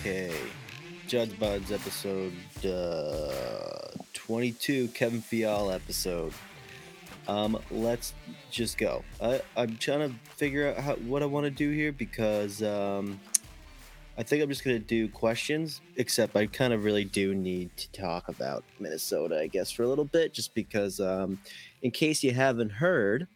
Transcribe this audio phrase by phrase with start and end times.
[0.00, 0.32] Okay.
[1.08, 2.32] Judd'z Budz episode
[2.64, 6.32] uh, 22, Kevin Fiala episode.
[7.28, 8.14] Um, let's
[8.50, 9.04] just go.
[9.20, 13.20] I, I'm trying to figure out how, what I want to do here because um,
[14.16, 17.76] I think I'm just going to do questions, except I kind of really do need
[17.76, 21.38] to talk about Minnesota, I guess, for a little bit, just because, um,
[21.82, 23.28] in case you haven't heard,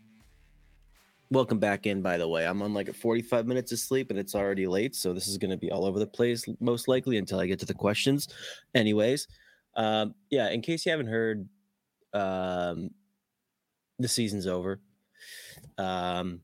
[1.34, 2.46] welcome back in, by the way.
[2.46, 5.50] I'm on like 45 minutes of sleep and it's already late, so this is going
[5.50, 8.28] to be all over the place, most likely, until I get to the questions.
[8.74, 9.26] Anyways,
[9.76, 11.48] um, yeah, in case you haven't heard,
[12.12, 12.90] um,
[13.98, 14.80] the season's over.
[15.76, 16.40] Um,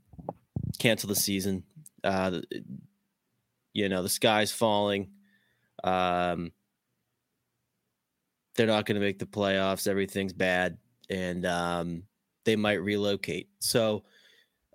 [0.79, 1.63] cancel the season.
[2.03, 2.41] Uh,
[3.73, 5.11] you know, the sky's falling.
[5.85, 6.53] Um,
[8.57, 9.87] they're not going to make the playoffs.
[9.87, 10.77] Everything's bad,
[11.09, 12.03] and um,
[12.45, 13.49] they might relocate.
[13.61, 14.05] So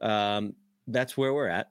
[0.01, 0.53] um,
[0.87, 1.69] that's where we're at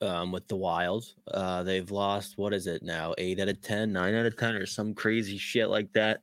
[0.00, 1.04] um, with the Wild.
[1.28, 3.14] Uh, they've lost what is it now?
[3.18, 6.22] Eight out of ten, nine out of ten, or some crazy shit like that.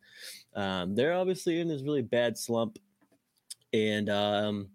[0.55, 2.79] Um, they're obviously in this really bad slump,
[3.73, 4.69] and um,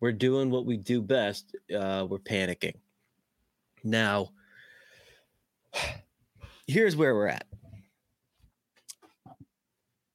[0.00, 1.54] we're doing what we do best.
[1.74, 2.74] Uh, we're panicking.
[3.82, 4.30] Now,
[6.66, 7.46] here's where we're at.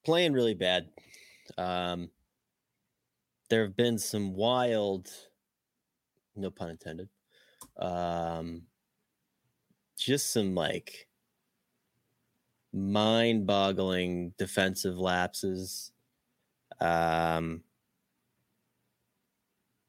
[0.06, 0.88] Playing really bad.
[1.58, 2.10] Um,
[3.50, 5.10] there have been some wild,
[6.36, 7.10] no pun intended,
[7.78, 8.64] um,
[9.98, 11.08] just some like
[12.72, 15.92] mind boggling defensive lapses.
[16.80, 17.64] Um,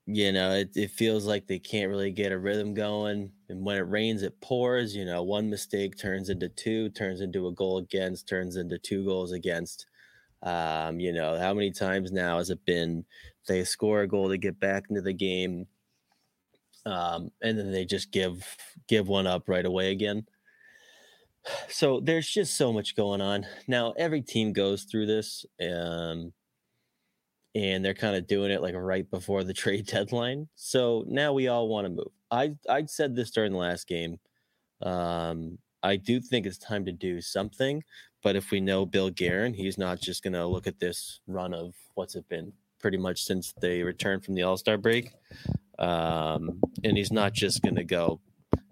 [0.06, 3.30] you know, it, it feels like they can't really get a rhythm going.
[3.48, 4.94] And when it rains, it pours.
[4.96, 9.04] You know, one mistake turns into two, turns into a goal against, turns into two
[9.04, 9.86] goals against.
[10.42, 13.06] Um, you know, how many times now has it been
[13.46, 15.66] they score a goal to get back into the game,
[16.86, 18.44] um, and then they just give
[18.88, 20.26] give one up right away again.
[21.68, 23.92] So there's just so much going on now.
[23.96, 26.32] Every team goes through this, um,
[27.54, 30.48] and they're kind of doing it like right before the trade deadline.
[30.54, 32.12] So now we all want to move.
[32.30, 34.18] I I said this during the last game.
[34.82, 37.82] Um, I do think it's time to do something.
[38.22, 41.54] But if we know Bill Guerin, he's not just going to look at this run
[41.54, 45.12] of what's it been pretty much since they returned from the All Star break.
[45.78, 48.20] Um, and he's not just going to go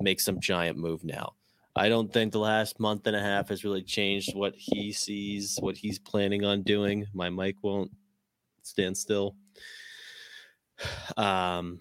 [0.00, 1.34] make some giant move now.
[1.74, 5.58] I don't think the last month and a half has really changed what he sees,
[5.60, 7.06] what he's planning on doing.
[7.14, 7.92] My mic won't
[8.62, 9.36] stand still.
[11.16, 11.80] Um,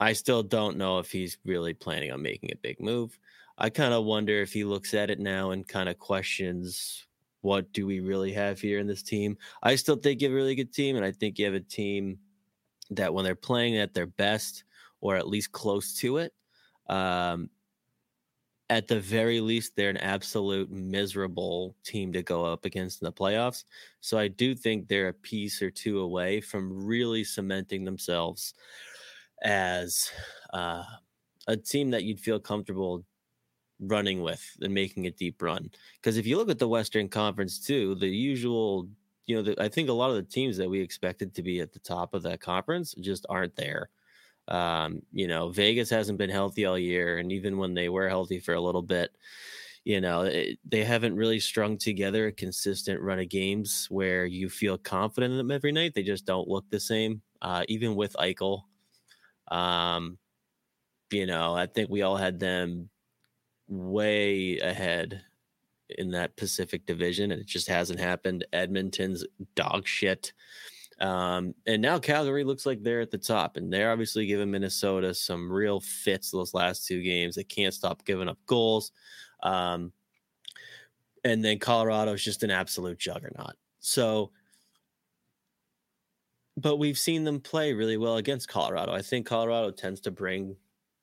[0.00, 3.18] I still don't know if he's really planning on making a big move.
[3.56, 7.07] I kind of wonder if he looks at it now and kind of questions
[7.40, 9.36] what do we really have here in this team.
[9.62, 11.60] I still think you have a really good team, and I think you have a
[11.60, 12.18] team
[12.90, 14.64] that when they're playing at their best
[15.00, 16.32] or at least close to it,
[16.88, 17.50] um,
[18.70, 23.12] at the very least, they're an absolute miserable team to go up against in the
[23.12, 23.64] playoffs.
[24.00, 28.54] So I do think they're a piece or two away from really cementing themselves
[29.42, 30.10] as
[30.52, 30.82] uh,
[31.46, 33.04] a team that you'd feel comfortable
[33.80, 35.70] running with and making a deep run.
[35.96, 38.88] Because if you look at the Western Conference too, the usual,
[39.26, 41.60] you know, the, I think a lot of the teams that we expected to be
[41.60, 43.90] at the top of that conference just aren't there.
[44.48, 48.40] Um, you know, Vegas hasn't been healthy all year, and even when they were healthy
[48.40, 49.10] for a little bit,
[49.84, 54.48] you know, it, they haven't really strung together a consistent run of games where you
[54.48, 55.92] feel confident in them every night.
[55.94, 58.62] They just don't look the same, uh, even with Eichel.
[59.50, 60.18] Um,
[61.10, 62.90] you know, I think we all had them
[63.68, 65.22] way ahead
[65.90, 68.46] in that Pacific division, and it just hasn't happened.
[68.52, 69.24] Edmonton's
[69.54, 70.32] dog shit.
[71.00, 75.14] Um, and now Calgary looks like they're at the top, and they're obviously giving Minnesota
[75.14, 77.36] some real fits those last two games.
[77.36, 78.92] They can't stop giving up goals.
[79.42, 79.92] Um,
[81.24, 83.54] and then Colorado is just an absolute juggernaut.
[83.80, 84.32] So,
[86.56, 88.92] but we've seen them play really well against Colorado.
[88.92, 90.56] I think Colorado tends to bring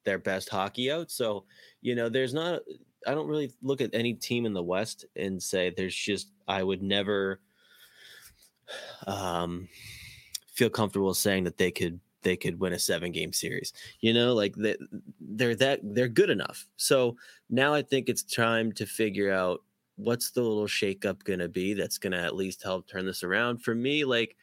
[0.05, 1.11] their best hockey out.
[1.11, 1.45] So,
[1.81, 2.61] you know, there's not,
[3.05, 6.63] I don't really look at any team in the West and say there's just, I
[6.63, 7.41] would never
[9.05, 9.67] um,
[10.53, 14.33] feel comfortable saying that they could, they could win a seven game series, you know,
[14.33, 14.75] like they,
[15.19, 16.65] they're that, they're good enough.
[16.77, 17.17] So
[17.49, 19.61] now I think it's time to figure out
[19.97, 23.23] what's the little shakeup going to be that's going to at least help turn this
[23.23, 24.05] around for me.
[24.05, 24.35] Like,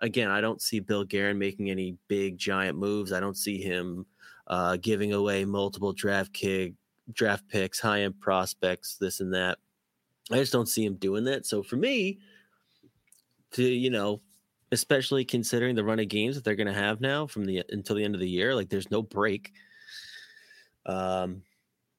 [0.00, 3.12] again, I don't see Bill Guerin making any big giant moves.
[3.12, 4.06] I don't see him,
[4.46, 6.74] uh, giving away multiple draft kick
[7.12, 9.58] draft picks, high end prospects, this and that.
[10.30, 11.46] I just don't see him doing that.
[11.46, 12.18] So for me,
[13.52, 14.20] to you know,
[14.72, 17.96] especially considering the run of games that they're going to have now from the until
[17.96, 19.52] the end of the year, like there's no break.
[20.84, 21.42] Um,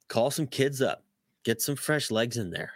[0.08, 1.04] call some kids up,
[1.44, 2.72] get some fresh legs in there.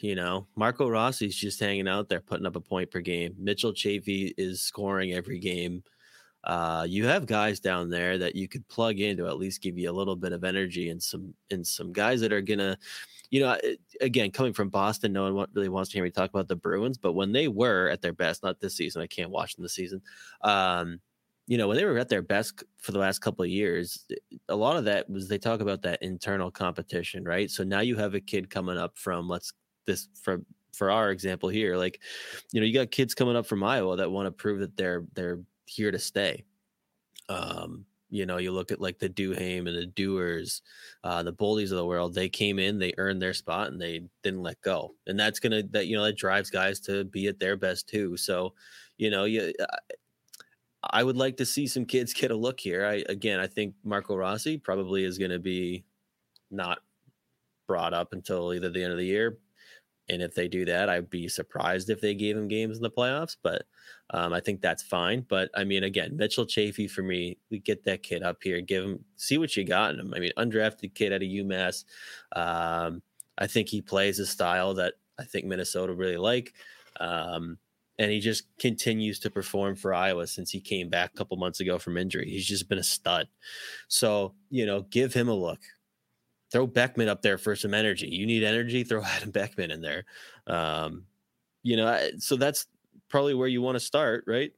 [0.00, 3.34] You know, Marco Rossi's just hanging out there, putting up a point per game.
[3.38, 5.82] Mitchell Chaffee is scoring every game.
[6.44, 9.78] Uh, you have guys down there that you could plug in to at least give
[9.78, 12.76] you a little bit of energy and some and some guys that are gonna,
[13.30, 13.58] you know,
[14.00, 16.98] again coming from Boston, no one really wants to hear me talk about the Bruins,
[16.98, 19.74] but when they were at their best, not this season, I can't watch them this
[19.74, 20.02] season.
[20.42, 21.00] Um,
[21.46, 24.06] you know, when they were at their best for the last couple of years,
[24.48, 27.50] a lot of that was they talk about that internal competition, right?
[27.50, 29.52] So now you have a kid coming up from let's
[29.86, 32.00] this from for our example here, like,
[32.52, 35.04] you know, you got kids coming up from Iowa that want to prove that they're
[35.14, 36.44] they're here to stay.
[37.28, 40.62] Um, you know, you look at like the Duhaime and the Dewars,
[41.02, 42.14] uh, the Bullies of the world.
[42.14, 44.94] They came in, they earned their spot, and they didn't let go.
[45.06, 48.16] And that's gonna that you know that drives guys to be at their best too.
[48.16, 48.54] So,
[48.98, 49.52] you know, you.
[50.90, 52.86] I would like to see some kids get a look here.
[52.86, 55.84] I again, I think Marco Rossi probably is going to be
[56.50, 56.78] not
[57.66, 59.38] brought up until either the end of the year,
[60.08, 62.90] and if they do that, I'd be surprised if they gave him games in the
[62.90, 63.36] playoffs.
[63.42, 63.62] But
[64.10, 65.24] um, I think that's fine.
[65.28, 68.84] But I mean, again, Mitchell Chaffee for me, we get that kid up here, give
[68.84, 70.12] him, see what you got in him.
[70.14, 71.84] I mean, undrafted kid out of UMass.
[72.36, 73.02] Um,
[73.38, 76.52] I think he plays a style that I think Minnesota really like.
[77.00, 77.58] Um,
[77.98, 81.60] and he just continues to perform for Iowa since he came back a couple months
[81.60, 82.28] ago from injury.
[82.28, 83.28] He's just been a stud.
[83.88, 85.60] So, you know, give him a look
[86.54, 88.06] throw Beckman up there for some energy.
[88.06, 90.04] You need energy, throw Adam Beckman in there.
[90.46, 91.04] Um,
[91.64, 92.66] you know, so that's
[93.08, 94.52] probably where you want to start, right?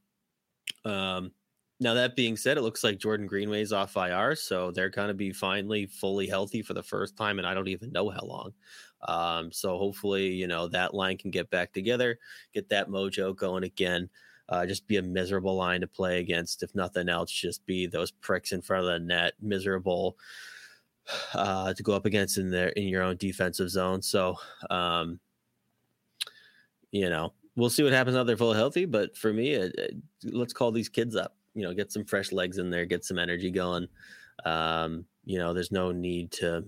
[0.85, 1.31] Um,
[1.79, 5.15] now that being said, it looks like Jordan Greenway's off IR, so they're going to
[5.15, 8.53] be finally fully healthy for the first time, and I don't even know how long.
[9.07, 12.19] Um, so hopefully, you know that line can get back together,
[12.53, 14.09] get that mojo going again.
[14.49, 17.31] Uh, just be a miserable line to play against, if nothing else.
[17.31, 20.17] Just be those pricks in front of the net, miserable
[21.33, 24.01] uh, to go up against in there in your own defensive zone.
[24.01, 24.35] So,
[24.69, 25.19] um,
[26.91, 28.85] you know, we'll see what happens now they're fully healthy.
[28.85, 31.35] But for me, it, it, let's call these kids up.
[31.53, 33.87] You know, get some fresh legs in there, get some energy going.
[34.45, 36.63] Um, you know, there's no need to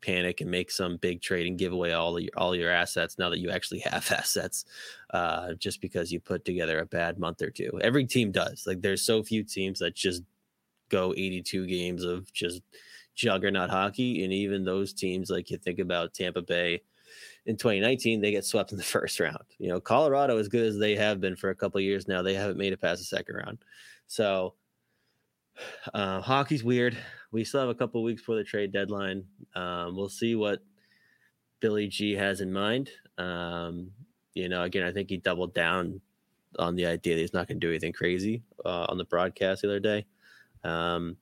[0.00, 3.28] panic and make some big trade and give away all your all your assets now
[3.28, 4.64] that you actually have assets
[5.10, 8.80] uh, just because you put together a bad month or two every team does like
[8.82, 10.22] there's so few teams that just
[10.90, 12.62] go 82 games of just
[13.16, 14.22] juggernaut hockey.
[14.22, 16.82] And even those teams, like you think about Tampa Bay
[17.46, 19.42] in 2019, they get swept in the first round.
[19.58, 22.34] You know, Colorado, as good as they have been for a couple years now, they
[22.34, 23.58] haven't made it past the second round.
[24.06, 24.54] So
[25.94, 26.96] uh, hockey's weird.
[27.32, 29.24] We still have a couple weeks before the trade deadline.
[29.54, 30.60] Um, we'll see what
[31.60, 32.90] Billy G has in mind.
[33.18, 33.90] Um,
[34.34, 36.00] you know, again, I think he doubled down
[36.58, 39.62] on the idea that he's not going to do anything crazy uh, on the broadcast
[39.62, 40.06] the other day.
[40.64, 41.16] Um,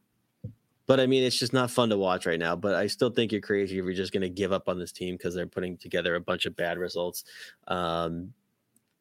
[0.87, 2.57] but I mean, it's just not fun to watch right now.
[2.57, 4.93] But I still think you're crazy if you're just going to give up on this
[4.93, 7.25] team because they're putting together a bunch of bad results.
[7.69, 8.33] Um,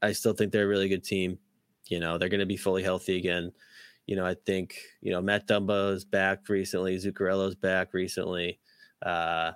[0.01, 1.39] I still think they're a really good team.
[1.87, 3.51] You know, they're going to be fully healthy again.
[4.05, 6.95] You know, I think you know Matt Dumba is back recently.
[6.97, 8.59] Zuccarello's back recently.
[9.01, 9.51] Uh,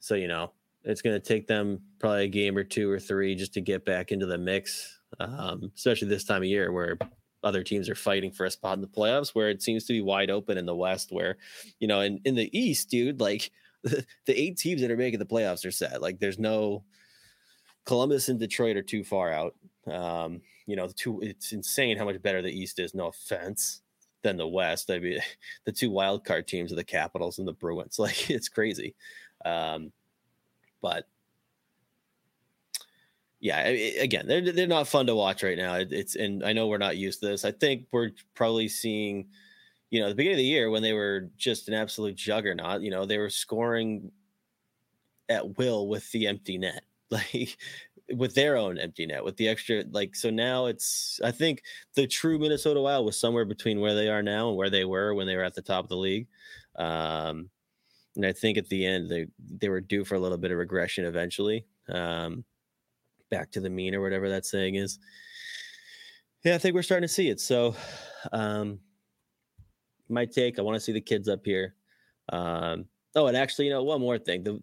[0.00, 0.52] so you know,
[0.84, 3.84] it's going to take them probably a game or two or three just to get
[3.84, 6.98] back into the mix, um, especially this time of year where
[7.42, 10.00] other teams are fighting for a spot in the playoffs where it seems to be
[10.00, 11.36] wide open in the West, where,
[11.80, 13.50] you know, in, in the East, dude, like
[13.82, 16.02] the, the eight teams that are making the playoffs are set.
[16.02, 16.84] Like there's no
[17.84, 19.54] Columbus and Detroit are too far out.
[19.90, 23.82] Um, you know, the two, it's insane how much better the East is, no offense,
[24.22, 24.90] than the West.
[24.90, 25.18] I mean,
[25.64, 27.98] the two wild card teams are the Capitals and the Bruins.
[27.98, 28.94] Like it's crazy.
[29.44, 29.92] Um,
[30.80, 31.06] but
[33.42, 35.74] yeah, again, they're they're not fun to watch right now.
[35.74, 37.44] It's and I know we're not used to this.
[37.44, 39.26] I think we're probably seeing,
[39.90, 42.82] you know, the beginning of the year when they were just an absolute juggernaut.
[42.82, 44.12] You know, they were scoring
[45.28, 47.58] at will with the empty net, like
[48.14, 49.82] with their own empty net, with the extra.
[49.90, 51.64] Like so now, it's I think
[51.96, 55.14] the true Minnesota Wild was somewhere between where they are now and where they were
[55.14, 56.28] when they were at the top of the league.
[56.76, 57.50] Um,
[58.14, 60.58] and I think at the end they they were due for a little bit of
[60.58, 61.66] regression eventually.
[61.88, 62.44] Um,
[63.32, 65.00] back to the mean or whatever that saying is.
[66.44, 67.40] Yeah, I think we're starting to see it.
[67.40, 67.74] So,
[68.32, 68.78] um,
[70.08, 71.74] my take, I want to see the kids up here.
[72.30, 72.84] Um,
[73.16, 74.44] oh, and actually, you know, one more thing.
[74.44, 74.60] The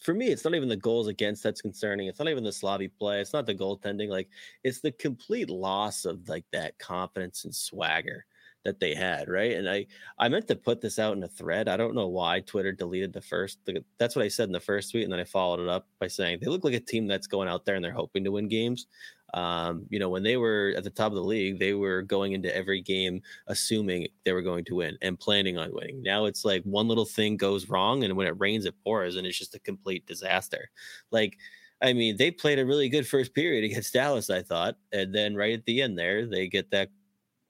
[0.00, 2.06] for me, it's not even the goals against that's concerning.
[2.08, 3.20] It's not even the sloppy play.
[3.20, 4.08] It's not the goaltending.
[4.08, 4.28] Like,
[4.64, 8.24] it's the complete loss of like that confidence and swagger
[8.66, 9.52] that they had, right?
[9.52, 9.86] And I
[10.18, 11.68] I meant to put this out in a thread.
[11.68, 13.58] I don't know why Twitter deleted the first.
[13.98, 16.08] That's what I said in the first tweet, and then I followed it up by
[16.08, 18.48] saying they look like a team that's going out there and they're hoping to win
[18.48, 18.86] games.
[19.34, 22.32] Um, you know, when they were at the top of the league, they were going
[22.32, 26.02] into every game assuming they were going to win and planning on winning.
[26.02, 29.26] Now it's like one little thing goes wrong, and when it rains, it pours, and
[29.26, 30.70] it's just a complete disaster.
[31.12, 31.38] Like,
[31.82, 35.36] I mean, they played a really good first period against Dallas, I thought, and then
[35.36, 36.90] right at the end there, they get that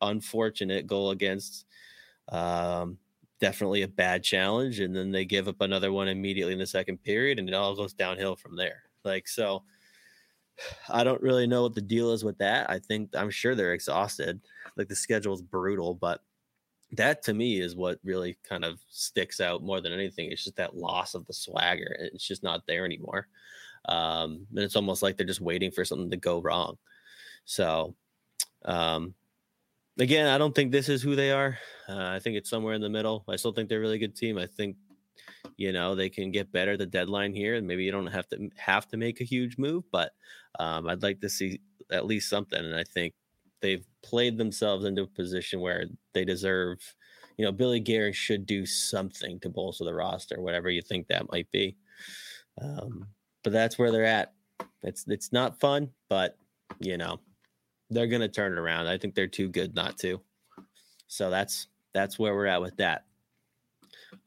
[0.00, 1.66] unfortunate goal against.
[2.28, 2.98] Um,
[3.40, 7.02] definitely a bad challenge, and then they give up another one immediately in the second
[7.02, 8.82] period, and it all goes downhill from there.
[9.04, 9.62] Like so
[10.88, 12.70] I don't really know what the deal is with that.
[12.70, 14.40] I think I'm sure they're exhausted.
[14.76, 16.22] Like the schedule is brutal, but
[16.92, 20.30] that to me is what really kind of sticks out more than anything.
[20.30, 21.96] It's just that loss of the swagger.
[21.98, 23.28] It's just not there anymore.
[23.88, 26.78] Um, and it's almost like they're just waiting for something to go wrong.
[27.44, 27.94] So,
[28.64, 29.14] um,
[29.98, 31.58] again, I don't think this is who they are.
[31.88, 33.24] Uh, I think it's somewhere in the middle.
[33.28, 34.38] I still think they're a really good team.
[34.38, 34.76] I think
[35.56, 38.50] you know they can get better the deadline here and maybe you don't have to
[38.56, 40.12] have to make a huge move but
[40.58, 41.60] um, i'd like to see
[41.90, 43.14] at least something and i think
[43.60, 45.84] they've played themselves into a position where
[46.14, 46.78] they deserve
[47.36, 51.30] you know billy Guerin should do something to bolster the roster whatever you think that
[51.32, 51.76] might be
[52.60, 53.06] um,
[53.44, 54.32] but that's where they're at
[54.82, 56.36] it's it's not fun but
[56.80, 57.18] you know
[57.90, 60.20] they're gonna turn it around i think they're too good not to
[61.06, 63.06] so that's that's where we're at with that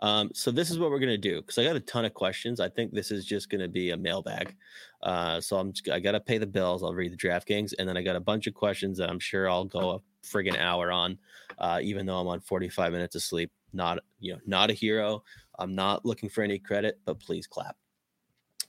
[0.01, 2.59] um, so this is what we're gonna do because I got a ton of questions.
[2.59, 4.55] I think this is just gonna be a mailbag.
[5.03, 6.83] Uh, so I'm just, I gotta pay the bills.
[6.83, 9.49] I'll read the DraftKings, and then I got a bunch of questions that I'm sure
[9.49, 11.17] I'll go a friggin' hour on,
[11.57, 13.51] uh, even though I'm on 45 minutes of sleep.
[13.73, 15.23] Not you know not a hero.
[15.57, 17.75] I'm not looking for any credit, but please clap.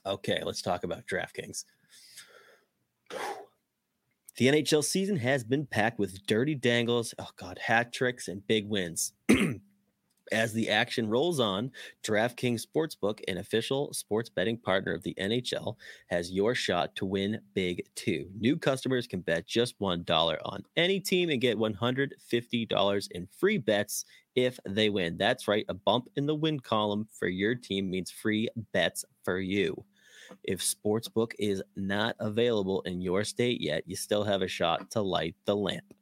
[0.05, 1.65] Okay, let's talk about DraftKings.
[4.41, 8.67] The NHL season has been packed with dirty dangles, oh god, hat tricks, and big
[8.67, 9.13] wins.
[10.31, 11.69] As the action rolls on,
[12.03, 15.75] DraftKings Sportsbook, an official sports betting partner of the NHL,
[16.07, 18.31] has your shot to win big too.
[18.35, 24.05] New customers can bet just $1 on any team and get $150 in free bets
[24.33, 25.17] if they win.
[25.19, 29.37] That's right, a bump in the win column for your team means free bets for
[29.37, 29.85] you.
[30.43, 35.01] If Sportsbook is not available in your state yet, you still have a shot to
[35.01, 35.93] light the lamp.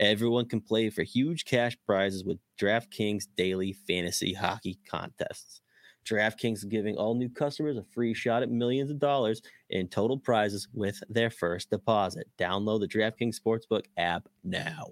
[0.00, 5.60] Everyone can play for huge cash prizes with DraftKings daily fantasy hockey contests.
[6.04, 10.18] DraftKings is giving all new customers a free shot at millions of dollars in total
[10.18, 12.26] prizes with their first deposit.
[12.38, 14.86] Download the DraftKings Sportsbook app now.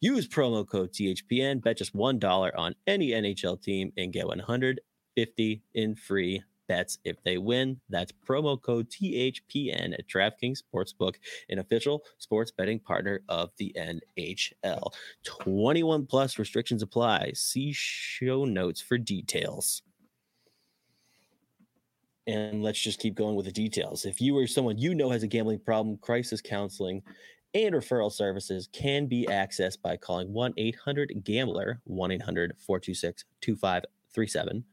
[0.00, 5.94] Use promo code THPN, bet just $1 on any NHL team and get 150 in
[5.96, 7.80] free bets if they win.
[7.88, 11.16] That's promo code THPN at DraftKings Sportsbook,
[11.48, 14.92] an official sports betting partner of the NHL.
[15.24, 17.32] 21 plus restrictions apply.
[17.34, 19.82] See show notes for details.
[22.26, 24.06] And let's just keep going with the details.
[24.06, 27.02] If you or someone you know has a gambling problem, crisis counseling
[27.52, 34.64] and referral services can be accessed by calling 1 800 Gambler, 1 800 426 2537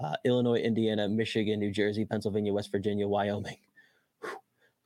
[0.00, 3.56] uh, Illinois, Indiana, Michigan, New Jersey, Pennsylvania, West Virginia, Wyoming.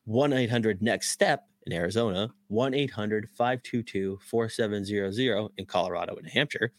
[0.05, 6.73] 1 800 Next Step in Arizona, 1 800 522 4700 in Colorado and New Hampshire,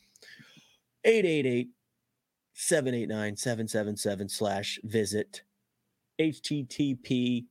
[1.04, 1.70] 888
[2.54, 5.44] 789 777 slash visit
[6.20, 7.46] http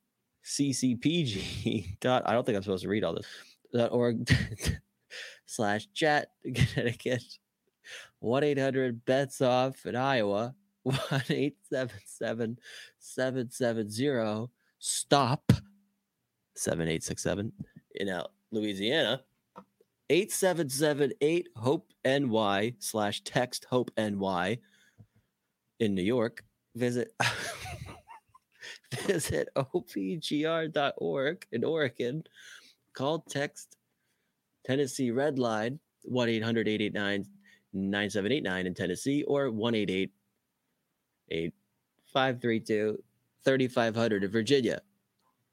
[0.45, 3.27] ccpg dot i don't think i'm supposed to read all this
[3.73, 4.29] dot org
[5.47, 6.31] slash chat.
[6.43, 7.23] Connecticut
[8.23, 10.55] 1-800 bets off in iowa
[10.87, 12.59] one eight seven seven
[13.01, 15.53] seven seven zero stop
[16.55, 17.53] seven eight six seven
[17.97, 19.23] in uh, Louisiana.
[20.09, 24.59] 8778 Hope NY slash text Hope NY
[25.81, 26.45] in New York.
[26.77, 27.13] Visit
[28.95, 32.23] visit opgr.org in Oregon.
[32.93, 33.77] Call text
[34.65, 37.27] Tennessee Red Line 1 800 889
[37.73, 40.13] 9789 in Tennessee or 188
[41.31, 42.99] two
[43.45, 44.81] 3500 in Virginia.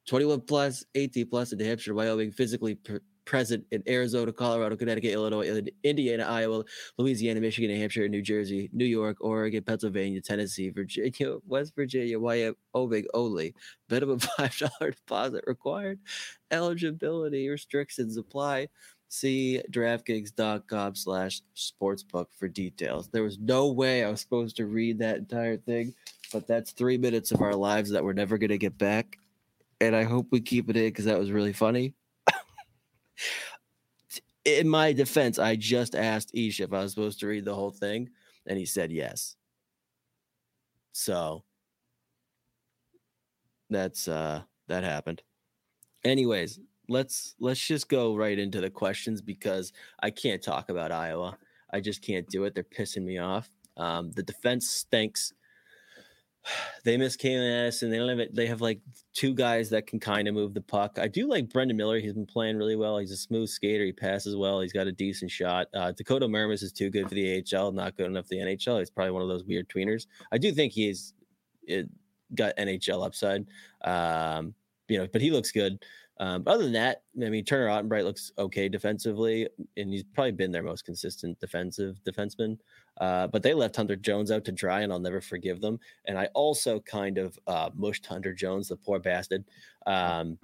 [0.07, 5.13] 21 plus, 18 plus in New Hampshire, Wyoming, physically pr- present in Arizona, Colorado, Connecticut,
[5.13, 6.63] Illinois, Indiana, Iowa,
[6.97, 13.05] Louisiana, Michigan, New Hampshire, New Jersey, New York, Oregon, Pennsylvania, Tennessee, Virginia, West Virginia, Wyoming
[13.13, 13.55] only.
[13.89, 15.99] Minimum $5 deposit required.
[16.51, 18.67] Eligibility restrictions apply.
[19.13, 23.09] See DraftKings.com slash sportsbook for details.
[23.09, 25.93] There was no way I was supposed to read that entire thing,
[26.31, 29.19] but that's three minutes of our lives that we're never going to get back.
[29.79, 31.93] And I hope we keep it in because that was really funny.
[34.45, 37.69] in my defense, I just asked Ish if I was supposed to read the whole
[37.69, 38.09] thing,
[38.47, 39.35] and he said yes.
[40.91, 41.43] So
[43.69, 45.21] that's uh that happened.
[46.03, 46.59] Anyways,
[46.89, 51.37] let's let's just go right into the questions because I can't talk about Iowa.
[51.71, 52.53] I just can't do it.
[52.53, 53.49] They're pissing me off.
[53.77, 55.33] Um, the defense stinks.
[56.83, 58.35] They miss KMS and they don't have it.
[58.35, 58.81] They have like
[59.13, 60.99] two guys that can kind of move the puck.
[60.99, 61.97] I do like Brendan Miller.
[61.97, 62.97] He's been playing really well.
[62.97, 63.85] He's a smooth skater.
[63.85, 64.59] He passes well.
[64.59, 65.67] He's got a decent shot.
[65.73, 68.79] Uh, Dakota Mermis is too good for the AHL, not good enough for the NHL.
[68.79, 70.07] He's probably one of those weird tweeners.
[70.33, 71.13] I do think he's
[72.35, 73.45] got NHL upside.
[73.85, 74.53] Um,
[74.89, 75.83] you know, but he looks good.
[76.19, 80.51] Um, other than that, I mean, Turner Ottenbreit looks okay defensively, and he's probably been
[80.51, 82.57] their most consistent defensive defenseman.
[83.01, 85.79] Uh, but they left Hunter Jones out to dry, and I'll never forgive them.
[86.05, 89.43] And I also kind of uh, mushed Hunter Jones, the poor bastard.
[89.87, 90.37] Um,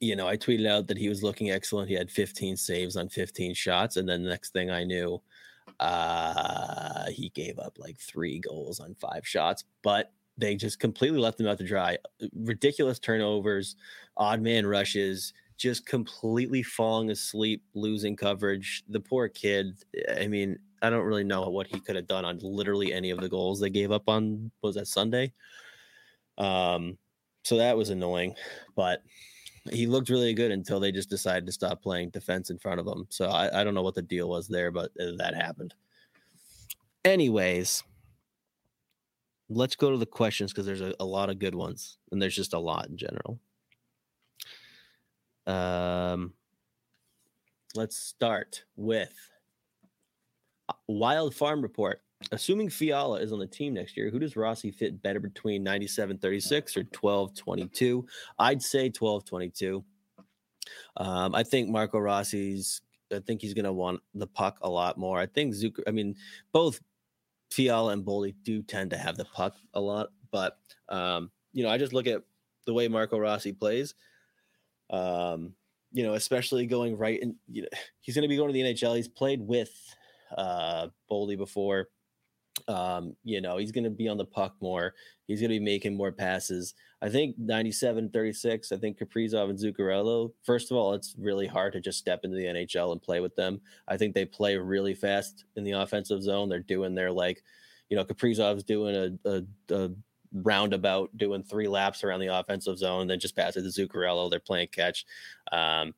[0.00, 1.88] you know, I tweeted out that he was looking excellent.
[1.88, 5.20] He had 15 saves on 15 shots, and then the next thing I knew,
[5.80, 9.64] uh, he gave up like three goals on five shots.
[9.82, 11.98] But they just completely left him out to dry.
[12.34, 13.76] Ridiculous turnovers,
[14.16, 18.82] odd man rushes, just completely falling asleep, losing coverage.
[18.88, 19.76] The poor kid.
[20.18, 23.20] I mean, I don't really know what he could have done on literally any of
[23.20, 25.32] the goals they gave up on was that Sunday.
[26.36, 26.98] Um,
[27.44, 28.34] so that was annoying,
[28.74, 29.02] but
[29.70, 32.86] he looked really good until they just decided to stop playing defense in front of
[32.86, 33.06] him.
[33.08, 35.74] So I, I don't know what the deal was there, but uh, that happened.
[37.04, 37.82] Anyways,
[39.48, 42.34] let's go to the questions because there's a, a, lot of good ones and there's
[42.34, 43.38] just a lot in general.
[45.46, 46.32] Um
[47.74, 49.12] let's start with
[50.88, 52.00] wild farm report.
[52.32, 56.16] Assuming fiala is on the team next year who does rossi fit better between 97
[56.18, 58.06] 36 or 12 22
[58.38, 59.84] i'd say 12 22
[60.96, 62.80] um, i think marco rossi's
[63.12, 65.20] i think he's going to want the puck a lot more.
[65.20, 66.16] I think zucker i mean
[66.50, 66.80] both
[67.54, 70.58] Fiala and Boldy do tend to have the puck a lot, but
[70.88, 72.22] um, you know, I just look at
[72.66, 73.94] the way Marco Rossi plays.
[74.90, 75.54] Um,
[75.92, 77.68] you know, especially going right and you know,
[78.00, 78.96] he's going to be going to the NHL.
[78.96, 79.72] He's played with
[80.36, 81.88] uh Boldy before.
[82.66, 84.94] Um, you know, he's going to be on the puck more.
[85.28, 86.74] He's going to be making more passes.
[87.04, 88.72] I think 97 36.
[88.72, 90.32] I think Kaprizov and Zuccarello.
[90.42, 93.36] First of all, it's really hard to just step into the NHL and play with
[93.36, 93.60] them.
[93.86, 96.48] I think they play really fast in the offensive zone.
[96.48, 97.42] They're doing their like,
[97.90, 99.42] you know, Kaprizov's doing a, a,
[99.74, 99.90] a
[100.32, 104.30] roundabout, doing three laps around the offensive zone, then just pass it to Zuccarello.
[104.30, 105.04] They're playing catch.
[105.52, 105.92] Um,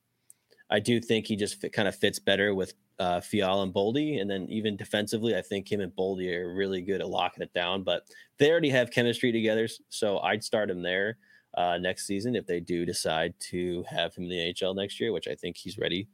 [0.68, 4.20] I do think he just kind of fits better with uh, Fiala and Boldy.
[4.20, 7.52] And then even defensively, I think him and Boldy are really good at locking it
[7.52, 7.82] down.
[7.82, 8.06] But
[8.38, 11.18] they already have chemistry together, so I'd start him there
[11.54, 15.12] uh, next season if they do decide to have him in the NHL next year,
[15.12, 16.08] which I think he's ready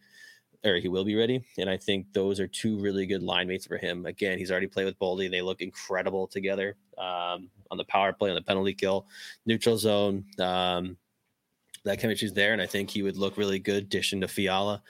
[0.65, 1.45] or he will be ready.
[1.59, 4.07] And I think those are two really good line mates for him.
[4.07, 5.31] Again, he's already played with Boldy.
[5.31, 9.07] They look incredible together um, on the power play, on the penalty kill,
[9.45, 10.25] neutral zone.
[10.39, 10.97] Um,
[11.85, 14.83] that chemistry's there, and I think he would look really good dishing to Fiala.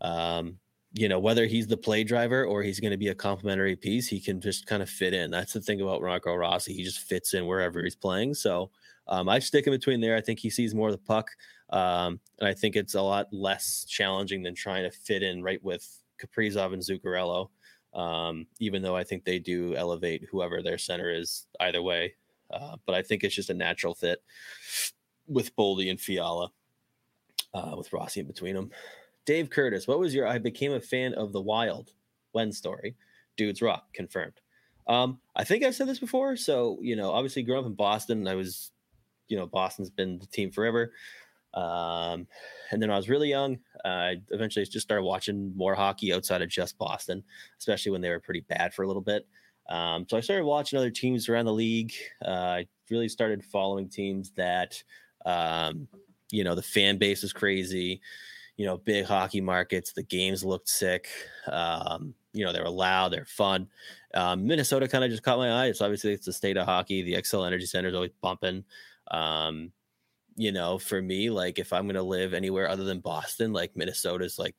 [0.00, 0.58] Um,
[0.94, 4.06] you know, whether he's the play driver or he's going to be a complementary piece,
[4.06, 5.28] he can just kind of fit in.
[5.28, 6.72] That's the thing about Marco Rossi.
[6.72, 8.34] He just fits in wherever he's playing.
[8.34, 8.70] So
[9.08, 10.16] um, I stick in between there.
[10.16, 11.30] I think he sees more of the puck.
[11.70, 15.62] Um, and I think it's a lot less challenging than trying to fit in right
[15.64, 15.84] with
[16.22, 17.48] Kaprizov and Zuccarello.
[17.92, 22.14] Um, even though I think they do elevate whoever their center is either way.
[22.52, 24.22] Uh, but I think it's just a natural fit
[25.26, 26.50] with Boldy and Fiala,
[27.52, 28.70] uh, with Rossi in between them.
[29.26, 31.92] Dave Curtis, what was your I became a fan of the Wild
[32.32, 32.96] when story?
[33.36, 34.40] Dudes Rock confirmed.
[34.86, 36.36] Um, I think I've said this before.
[36.36, 38.70] So, you know, obviously growing up in Boston, I was,
[39.28, 40.92] you know, Boston's been the team forever.
[41.54, 42.26] Um,
[42.70, 43.58] and then I was really young.
[43.84, 47.22] Uh, I eventually just started watching more hockey outside of just Boston,
[47.58, 49.26] especially when they were pretty bad for a little bit.
[49.68, 51.92] Um, so I started watching other teams around the league.
[52.24, 54.82] Uh, I really started following teams that,
[55.24, 55.88] um,
[56.30, 58.02] you know, the fan base is crazy
[58.56, 59.92] you know, big hockey markets.
[59.92, 61.08] The games looked sick.
[61.46, 63.68] Um, you know, they were loud, they're fun.
[64.14, 65.66] Um, Minnesota kind of just caught my eye.
[65.66, 67.02] It's obviously it's the state of hockey.
[67.02, 68.64] The Xcel Energy Center is always bumping.
[69.10, 69.72] Um,
[70.36, 74.24] you know, for me, like if I'm gonna live anywhere other than Boston, like Minnesota
[74.24, 74.56] is like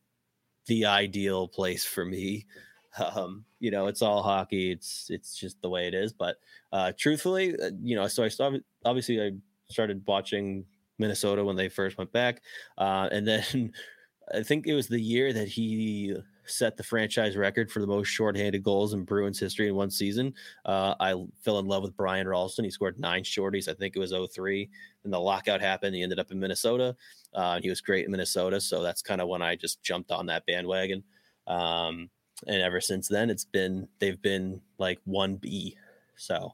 [0.67, 2.45] the ideal place for me.
[2.97, 4.71] Um, you know, it's all hockey.
[4.71, 6.13] It's it's just the way it is.
[6.13, 6.37] But
[6.71, 9.31] uh, truthfully, uh, you know, so I started obviously I
[9.69, 10.63] started watching
[10.97, 12.41] Minnesota when they first went back.
[12.77, 13.71] Uh, and then
[14.33, 16.15] I think it was the year that he
[16.47, 20.33] set the franchise record for the most shorthanded goals in Bruins history in one season.
[20.63, 22.65] Uh, I fell in love with Brian Rolston.
[22.65, 23.67] He scored nine shorties.
[23.67, 24.69] I think it was 03.
[25.03, 25.95] Then the lockout happened.
[25.95, 26.95] He ended up in Minnesota.
[27.33, 28.59] Uh, he was great in Minnesota.
[28.61, 31.03] So that's kind of when I just jumped on that bandwagon.
[31.47, 32.09] Um,
[32.47, 35.75] and ever since then, it's been, they've been like 1B.
[36.15, 36.53] So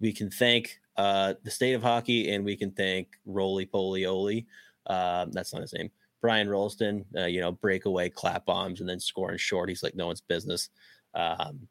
[0.00, 4.46] we can thank uh, the state of hockey, and we can thank Roly Poly Oli.
[4.86, 5.90] Uh, that's not his name.
[6.20, 9.70] Brian Rolston, uh, you know, breakaway clap bombs and then scoring short.
[9.70, 10.68] He's like no one's business.
[11.14, 11.68] Um,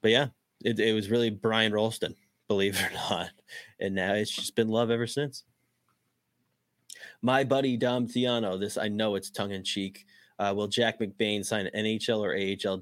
[0.00, 0.28] but yeah,
[0.64, 2.14] it, it was really Brian Rolston,
[2.48, 3.30] believe it or not.
[3.80, 5.44] And now it's just been love ever since.
[7.20, 10.06] My buddy Dom Tiano, this I know it's tongue in cheek.
[10.38, 12.78] Uh, will Jack McBain sign an NHL or AHL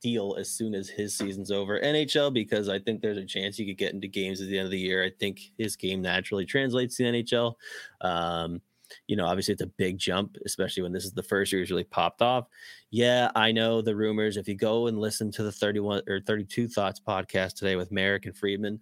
[0.00, 1.80] deal as soon as his season's over?
[1.80, 4.66] NHL because I think there's a chance he could get into games at the end
[4.66, 5.04] of the year.
[5.04, 7.54] I think his game naturally translates to the NHL.
[8.00, 8.60] Um,
[9.06, 11.70] you know, obviously it's a big jump, especially when this is the first year he's
[11.70, 12.46] really popped off.
[12.90, 14.36] Yeah, I know the rumors.
[14.36, 18.26] If you go and listen to the 31 or 32 Thoughts podcast today with Marek
[18.26, 18.80] and Friedman,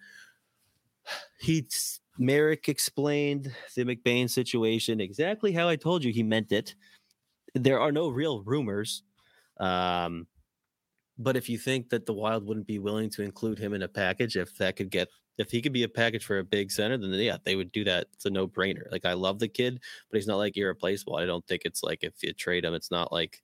[1.39, 1.67] he
[2.19, 6.75] Marek explained the McBain situation exactly how I told you he meant it.
[7.55, 9.03] There are no real rumors.
[9.59, 10.27] Um,
[11.19, 13.89] but if you think that the Wild wouldn't be willing to include him in a
[13.89, 16.97] package, if that could get if he could be a package for a big center,
[16.97, 18.07] then yeah, they would do that.
[18.13, 18.91] It's a no brainer.
[18.91, 21.17] Like I love the kid, but he's not like irreplaceable.
[21.17, 23.43] I don't think it's like if you trade him, it's not like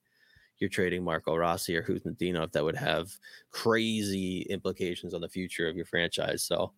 [0.58, 3.10] you're trading Marco Rossi or Khusnutdinov if that would have
[3.50, 6.44] crazy implications on the future of your franchise.
[6.44, 6.72] So,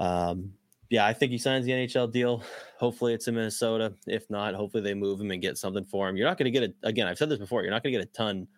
[0.00, 0.52] um,
[0.88, 2.42] yeah, I think he signs the NHL deal.
[2.78, 3.94] Hopefully, it's in Minnesota.
[4.06, 6.16] If not, hopefully they move him and get something for him.
[6.16, 7.06] You're not going to get a again.
[7.06, 7.62] I've said this before.
[7.62, 8.48] You're not going to get a ton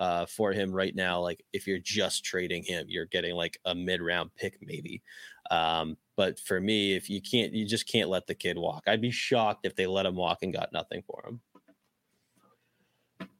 [0.00, 1.20] uh, for him right now.
[1.20, 5.02] Like if you're just trading him, you're getting like a mid round pick maybe.
[5.50, 8.84] Um, but for me, if you can't, you just can't let the kid walk.
[8.86, 11.40] I'd be shocked if they let him walk and got nothing for him.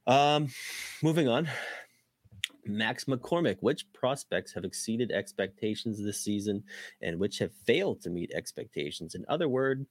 [0.06, 0.48] Um,
[1.02, 1.48] moving on.
[2.66, 6.62] Max McCormick, which prospects have exceeded expectations this season
[7.00, 9.14] and which have failed to meet expectations?
[9.14, 9.86] In other words,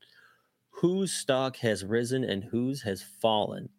[0.69, 3.69] whose stock has risen and whose has fallen?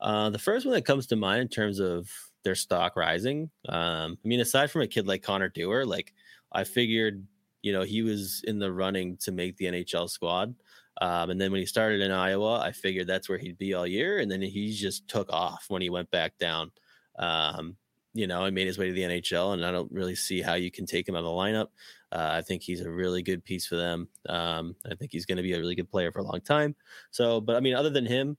[0.00, 2.10] Uh, the first one that comes to mind in terms of
[2.42, 3.50] their stock rising.
[3.68, 6.14] Um, I mean, aside from a kid like Connor Dewar, like
[6.52, 7.26] I figured,
[7.62, 10.54] you know, he was in the running to make the NHL squad.
[11.00, 13.86] Um, and then when he started in Iowa, I figured that's where he'd be all
[13.86, 14.18] year.
[14.18, 16.70] And then he just took off when he went back down.
[17.18, 17.76] Um,
[18.12, 19.54] you know, and made his way to the NHL.
[19.54, 21.68] And I don't really see how you can take him out of the lineup.
[22.10, 24.08] Uh, I think he's a really good piece for them.
[24.28, 26.74] Um, I think he's going to be a really good player for a long time.
[27.12, 28.36] So, but I mean, other than him,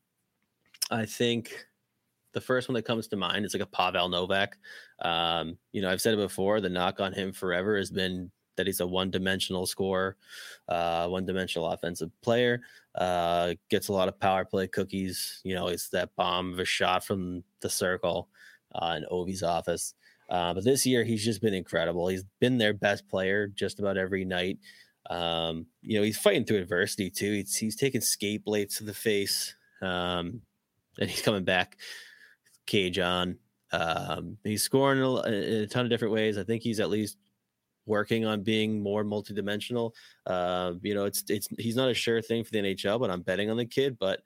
[0.90, 1.66] I think
[2.34, 4.58] the first one that comes to mind is like a Pavel Novak.
[5.02, 6.62] Um, you know, I've said it before.
[6.62, 10.18] The knock on him forever has been that he's a one-dimensional scorer,
[10.68, 12.62] uh, one-dimensional offensive player.
[12.96, 15.40] Uh, gets a lot of power play cookies.
[15.44, 18.30] You know, it's that bomb of a shot from the circle
[18.76, 19.94] uh, in Ovi's office.
[20.30, 22.08] Uh, but this year, he's just been incredible.
[22.08, 24.60] He's been their best player just about every night.
[25.10, 27.34] Um, you know, he's fighting through adversity too.
[27.34, 30.42] He's, he's taking skate blades to the face, um,
[31.00, 31.78] and he's coming back
[32.68, 33.38] cage on.
[33.72, 36.38] Um, he's scoring a, in a ton of different ways.
[36.38, 37.18] I think he's at least
[37.86, 39.92] working on being more multidimensional.
[40.26, 43.22] Uh, you know, it's it's he's not a sure thing for the NHL, but I'm
[43.22, 43.98] betting on the kid.
[44.00, 44.22] But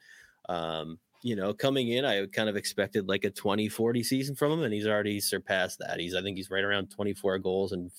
[0.50, 4.52] um, you know, coming in, I kind of expected like a 20 40 season from
[4.52, 6.00] him, and he's already surpassed that.
[6.00, 7.92] He's I think he's right around 24 goals and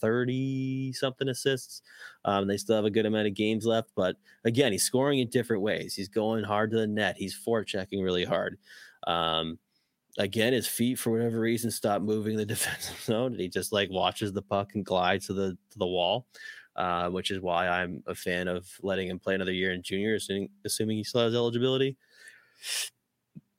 [0.00, 1.82] 30 something assists.
[2.24, 5.28] Um, they still have a good amount of games left, but again, he's scoring in
[5.30, 5.94] different ways.
[5.94, 7.16] He's going hard to the net.
[7.16, 8.58] He's forechecking really hard.
[9.06, 9.58] Um,
[10.18, 13.90] again, his feet for whatever reason stop moving the defensive zone, and he just like
[13.90, 16.26] watches the puck and glides to the to the wall.
[16.74, 20.14] Uh, which is why I'm a fan of letting him play another year in junior,
[20.14, 21.98] assuming, assuming he still has eligibility.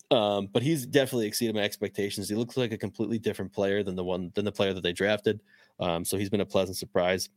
[0.09, 2.29] Um, but he's definitely exceeded my expectations.
[2.29, 4.93] He looks like a completely different player than the one than the player that they
[4.93, 5.41] drafted.
[5.79, 7.29] Um, so he's been a pleasant surprise.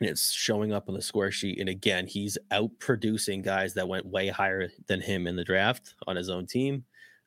[0.00, 3.86] And it's showing up on the score sheet, and again, he's out producing guys that
[3.86, 6.84] went way higher than him in the draft on his own team.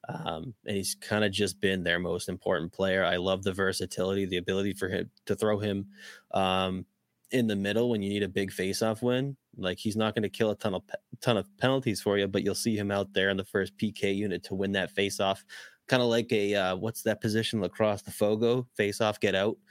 [0.09, 3.05] Um, and he's kind of just been their most important player.
[3.05, 5.87] I love the versatility, the ability for him to throw him
[6.31, 6.85] um,
[7.31, 9.37] in the middle when you need a big face-off win.
[9.57, 10.83] Like he's not going to kill a ton of
[11.21, 14.15] ton of penalties for you, but you'll see him out there in the first PK
[14.15, 15.43] unit to win that face-off,
[15.87, 19.57] kind of like a uh, what's that position lacrosse the Fogo face-off get out.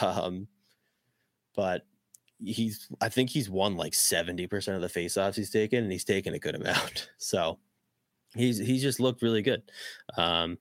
[0.00, 0.48] Um,
[1.54, 1.82] but
[2.38, 6.34] he's I think he's won like 70% of the face-offs he's taken, and he's taken
[6.34, 7.10] a good amount.
[7.18, 7.58] So
[8.34, 9.62] he's he's just looked really good.
[10.16, 10.58] Um,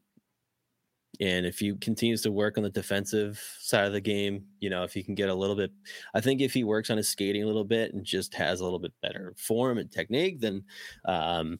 [1.19, 4.83] and if he continues to work on the defensive side of the game, you know,
[4.83, 5.71] if he can get a little bit,
[6.15, 8.63] I think if he works on his skating a little bit and just has a
[8.63, 10.63] little bit better form and technique, then,
[11.05, 11.59] um,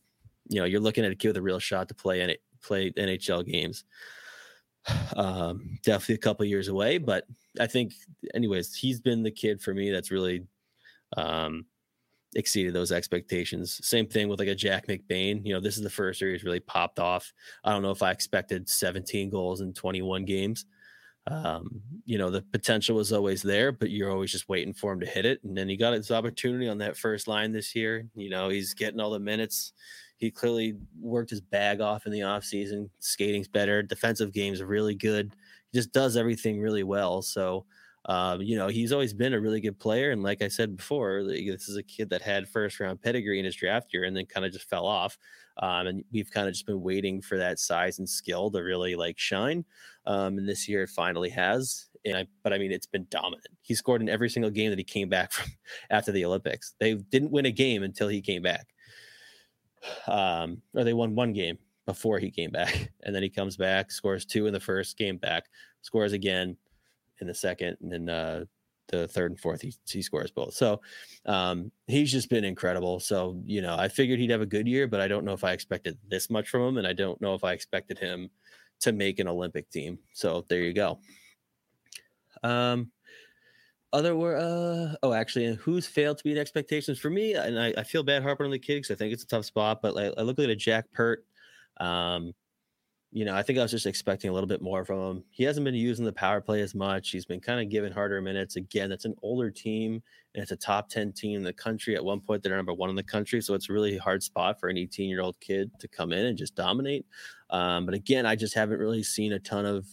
[0.49, 2.91] you know, you're looking at a kid with a real shot to play and play
[2.91, 3.83] NHL games.
[5.15, 7.25] Um, definitely a couple years away, but
[7.59, 7.93] I think,
[8.33, 10.47] anyways, he's been the kid for me that's really,
[11.15, 11.67] um,
[12.35, 13.79] exceeded those expectations.
[13.85, 15.45] Same thing with like a Jack McBain.
[15.45, 17.33] You know, this is the first year he's really popped off.
[17.63, 20.65] I don't know if I expected 17 goals in 21 games.
[21.27, 24.99] Um, you know, the potential was always there, but you're always just waiting for him
[25.01, 25.43] to hit it.
[25.43, 28.07] And then he got his opportunity on that first line this year.
[28.15, 29.73] You know, he's getting all the minutes.
[30.17, 32.89] He clearly worked his bag off in the offseason.
[32.99, 33.83] Skating's better.
[33.83, 35.35] Defensive game's really good.
[35.71, 37.21] He just does everything really well.
[37.21, 37.65] So,
[38.05, 40.11] um, you know, he's always been a really good player.
[40.11, 43.45] And like I said before, this is a kid that had first round pedigree in
[43.45, 45.17] his draft year and then kind of just fell off.
[45.57, 48.95] Um, and we've kind of just been waiting for that size and skill to really
[48.95, 49.65] like shine.
[50.07, 51.89] Um, and this year it finally has.
[52.03, 53.45] And I, but I mean, it's been dominant.
[53.61, 55.51] He scored in every single game that he came back from
[55.91, 56.73] after the Olympics.
[56.79, 58.67] They didn't win a game until he came back.
[60.07, 62.91] Um, or they won one game before he came back.
[63.03, 65.45] And then he comes back, scores two in the first game back,
[65.81, 66.55] scores again
[67.21, 68.45] in the second, and then uh,
[68.91, 70.53] the third and fourth, he, he scores both.
[70.53, 70.81] So
[71.25, 72.99] um, he's just been incredible.
[72.99, 75.43] So, you know, I figured he'd have a good year, but I don't know if
[75.43, 76.77] I expected this much from him.
[76.77, 78.29] And I don't know if I expected him
[78.81, 79.97] to make an Olympic team.
[80.13, 80.99] So there you go.
[82.43, 82.91] Um,
[83.93, 87.83] other were uh oh actually who's failed to meet expectations for me and I, I
[87.83, 90.13] feel bad harping on the kid because I think it's a tough spot but like,
[90.17, 91.25] I look at a Jack Peart
[91.77, 92.31] um
[93.13, 95.23] you know, I think I was just expecting a little bit more from him.
[95.31, 97.09] He hasn't been using the power play as much.
[97.09, 98.55] He's been kind of given harder minutes.
[98.55, 100.01] Again, that's an older team
[100.33, 101.95] and it's a top 10 team in the country.
[101.95, 103.41] At one point, they're number one in the country.
[103.41, 106.25] So it's a really hard spot for an 18 year old kid to come in
[106.25, 107.05] and just dominate.
[107.49, 109.85] Um, but again, I just haven't really seen a ton of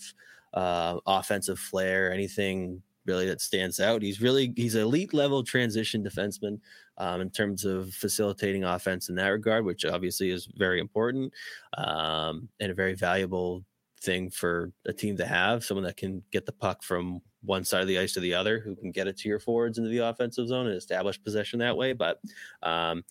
[0.55, 4.03] uh, offensive flair, anything really that stands out.
[4.03, 6.61] He's really he's elite level transition defenseman
[6.99, 11.33] um, in terms of facilitating offense in that regard, which obviously is very important
[11.77, 13.65] um, and a very valuable
[14.01, 15.65] thing for a team to have.
[15.65, 18.59] Someone that can get the puck from one side of the ice to the other,
[18.59, 21.77] who can get it to your forwards into the offensive zone and establish possession that
[21.77, 21.93] way.
[21.93, 22.21] But
[22.63, 23.05] um,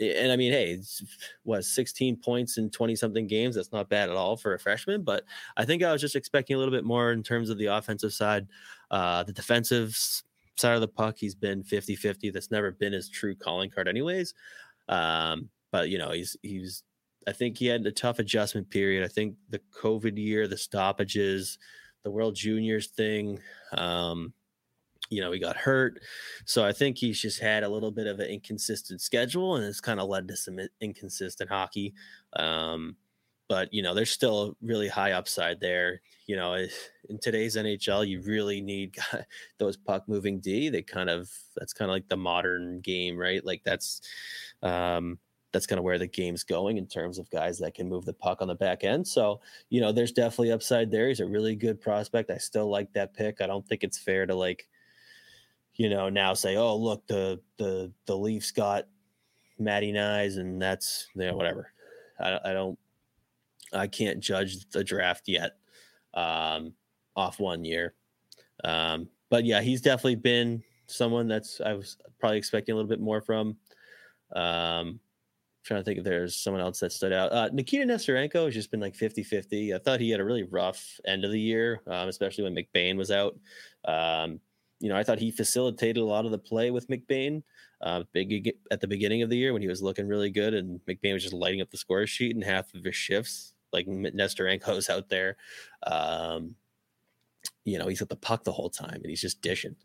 [0.00, 1.02] and I mean, hey, it's
[1.44, 3.54] what 16 points in 20 something games.
[3.54, 5.02] That's not bad at all for a freshman.
[5.02, 5.24] But
[5.56, 8.12] I think I was just expecting a little bit more in terms of the offensive
[8.12, 8.48] side.
[8.90, 9.96] Uh, the defensive
[10.56, 12.30] side of the puck, he's been 50 50.
[12.30, 14.34] That's never been his true calling card, anyways.
[14.88, 16.82] Um, but, you know, he's, he's,
[17.26, 19.04] I think he had a tough adjustment period.
[19.04, 21.58] I think the COVID year, the stoppages,
[22.02, 23.40] the World Juniors thing,
[23.76, 24.34] um,
[25.10, 26.00] you know, he got hurt.
[26.44, 29.80] So I think he's just had a little bit of an inconsistent schedule and it's
[29.80, 31.94] kind of led to some inconsistent hockey.
[32.34, 32.96] Um,
[33.48, 36.00] but, you know, there's still really high upside there.
[36.26, 38.96] You know, in today's NHL, you really need
[39.58, 40.68] those puck moving D.
[40.68, 43.44] They kind of, that's kind of like the modern game, right?
[43.44, 44.00] Like that's,
[44.62, 45.18] um,
[45.54, 48.12] that's kind of where the game's going in terms of guys that can move the
[48.12, 49.06] puck on the back end.
[49.06, 51.08] So, you know, there's definitely upside there.
[51.08, 52.30] He's a really good prospect.
[52.30, 53.40] I still like that pick.
[53.40, 54.68] I don't think it's fair to like,
[55.76, 58.86] you know, now say, oh, look, the the the Leafs got
[59.58, 61.72] Matty Knies, and that's you know whatever.
[62.20, 62.78] I, I don't,
[63.74, 65.52] I can't judge the draft yet
[66.14, 66.72] um,
[67.16, 67.94] off one year.
[68.62, 73.00] Um, but yeah, he's definitely been someone that's I was probably expecting a little bit
[73.00, 73.56] more from.
[74.34, 75.00] Um,
[75.64, 77.32] trying to think if there's someone else that stood out.
[77.32, 79.74] Uh, Nikita Nesterenko has just been like 50 50.
[79.74, 82.96] I thought he had a really rough end of the year, um, especially when McBain
[82.96, 83.38] was out.
[83.86, 84.40] Um,
[84.80, 87.42] you know, I thought he facilitated a lot of the play with McBain
[87.80, 90.80] uh, big at the beginning of the year when he was looking really good, and
[90.86, 93.53] McBain was just lighting up the score sheet in half of his shifts.
[93.74, 95.36] Like Nesterenko's out there,
[95.86, 96.54] um,
[97.64, 99.76] you know, he's at the puck the whole time and he's just dishing.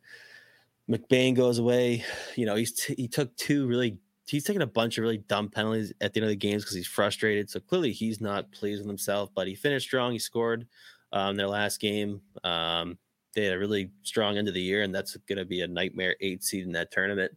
[0.90, 2.06] McBain goes away.
[2.36, 3.98] You know, he's t- he took two really.
[4.28, 6.76] He's taking a bunch of really dumb penalties at the end of the games because
[6.76, 7.50] he's frustrated.
[7.50, 9.32] So clearly he's not pleased with himself.
[9.34, 10.12] But he finished strong.
[10.12, 10.68] He scored
[11.12, 12.22] um, their last game.
[12.44, 13.00] Um,
[13.34, 15.68] they had a really strong end of the year, and that's going to be a
[15.68, 17.32] nightmare eight seed in that tournament.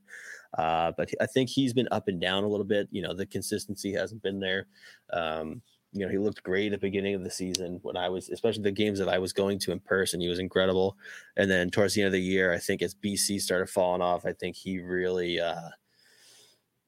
[0.56, 2.88] Uh, but I think he's been up and down a little bit.
[2.90, 4.66] You know, the consistency hasn't been there.
[5.12, 8.30] Um, you know, he looked great at the beginning of the season when I was,
[8.30, 10.20] especially the games that I was going to in person.
[10.20, 10.96] He was incredible.
[11.36, 14.24] And then towards the end of the year, I think as BC started falling off,
[14.24, 15.68] I think he really, uh,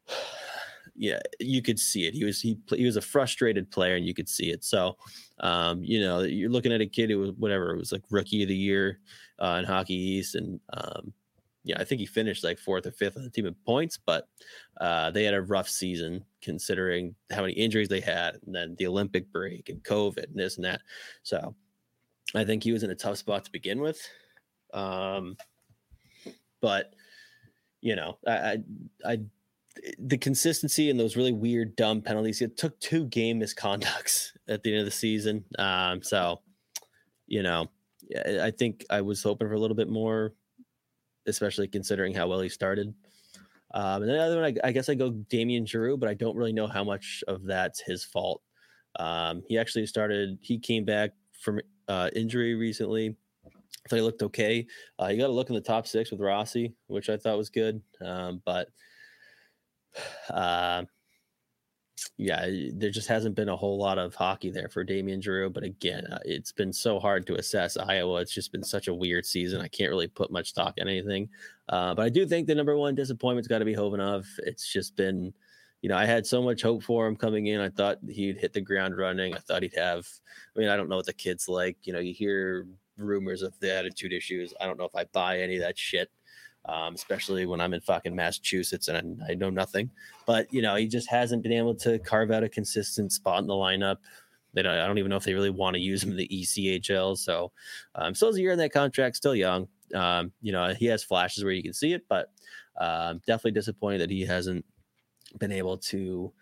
[0.97, 2.15] yeah, you could see it.
[2.15, 4.65] He was he he was a frustrated player, and you could see it.
[4.65, 4.97] So,
[5.41, 8.43] um, you know, you're looking at a kid who was whatever it was like rookie
[8.43, 9.01] of the year
[9.39, 11.13] uh, in Hockey East, and um,
[11.65, 14.29] yeah, I think he finished like fourth or fifth on the team in points, but
[14.81, 18.87] uh, they had a rough season considering how many injuries they had, and then the
[18.87, 20.83] Olympic break and COVID and this and that.
[21.23, 21.55] So,
[22.35, 24.01] I think he was in a tough spot to begin with.
[24.73, 25.37] Um,
[26.61, 26.95] but
[27.81, 28.59] you know, I, I,
[29.05, 29.19] I
[29.99, 32.41] the consistency and those really weird, dumb penalties.
[32.41, 35.45] It took two game misconducts at the end of the season.
[35.59, 36.41] Um, so,
[37.27, 37.71] you know,
[38.41, 40.33] I think I was hoping for a little bit more,
[41.27, 42.95] especially considering how well he started.
[43.75, 46.15] Um, and then the other one, I, I, guess I go Damian Giroux, but I
[46.15, 48.41] don't really know how much of that's his fault.
[49.01, 53.17] Um, he actually started, he came back from uh, injury recently.
[53.45, 54.65] I thought he looked okay.
[54.99, 57.51] Uh, he got a look in the top six with Rossi, which I thought was
[57.51, 57.83] good.
[58.01, 58.69] Um, but
[60.31, 60.85] uh,
[62.17, 65.51] yeah, there just hasn't been a whole lot of hockey there for Damian Giroux.
[65.51, 68.21] But again, uh, it's been so hard to assess Iowa.
[68.21, 69.61] It's just been such a weird season.
[69.61, 71.29] I can't really put much stock in anything.
[71.69, 74.27] Uh, but I do think the number one disappointment's got to be Khovanov.
[74.39, 75.33] It's just been,
[75.83, 77.61] you know, I had so much hope for him coming in.
[77.61, 79.35] I thought he'd hit the ground running.
[79.35, 80.07] I thought he'd have,
[80.57, 81.77] I mean, I don't know what the kid's like.
[81.85, 84.55] You know, you hear rumors of the attitude issues.
[84.61, 86.11] I don't know if I buy any of that shit
[86.67, 89.91] um, especially when I'm in fucking Massachusetts and I, know nothing.
[90.27, 93.47] But you know, he just hasn't been able to carve out a consistent spot in
[93.47, 93.99] the lineup.
[94.55, 96.29] They don't, I don't even know if they really want to use him in the
[96.29, 97.19] ECHL.
[97.19, 97.51] So,
[97.97, 99.69] um, still a year in that contract, still young.
[99.95, 102.31] Um, you know, he has flashes where you can see it, but
[102.81, 104.65] um, definitely disappointed that he hasn't
[105.39, 106.33] been able to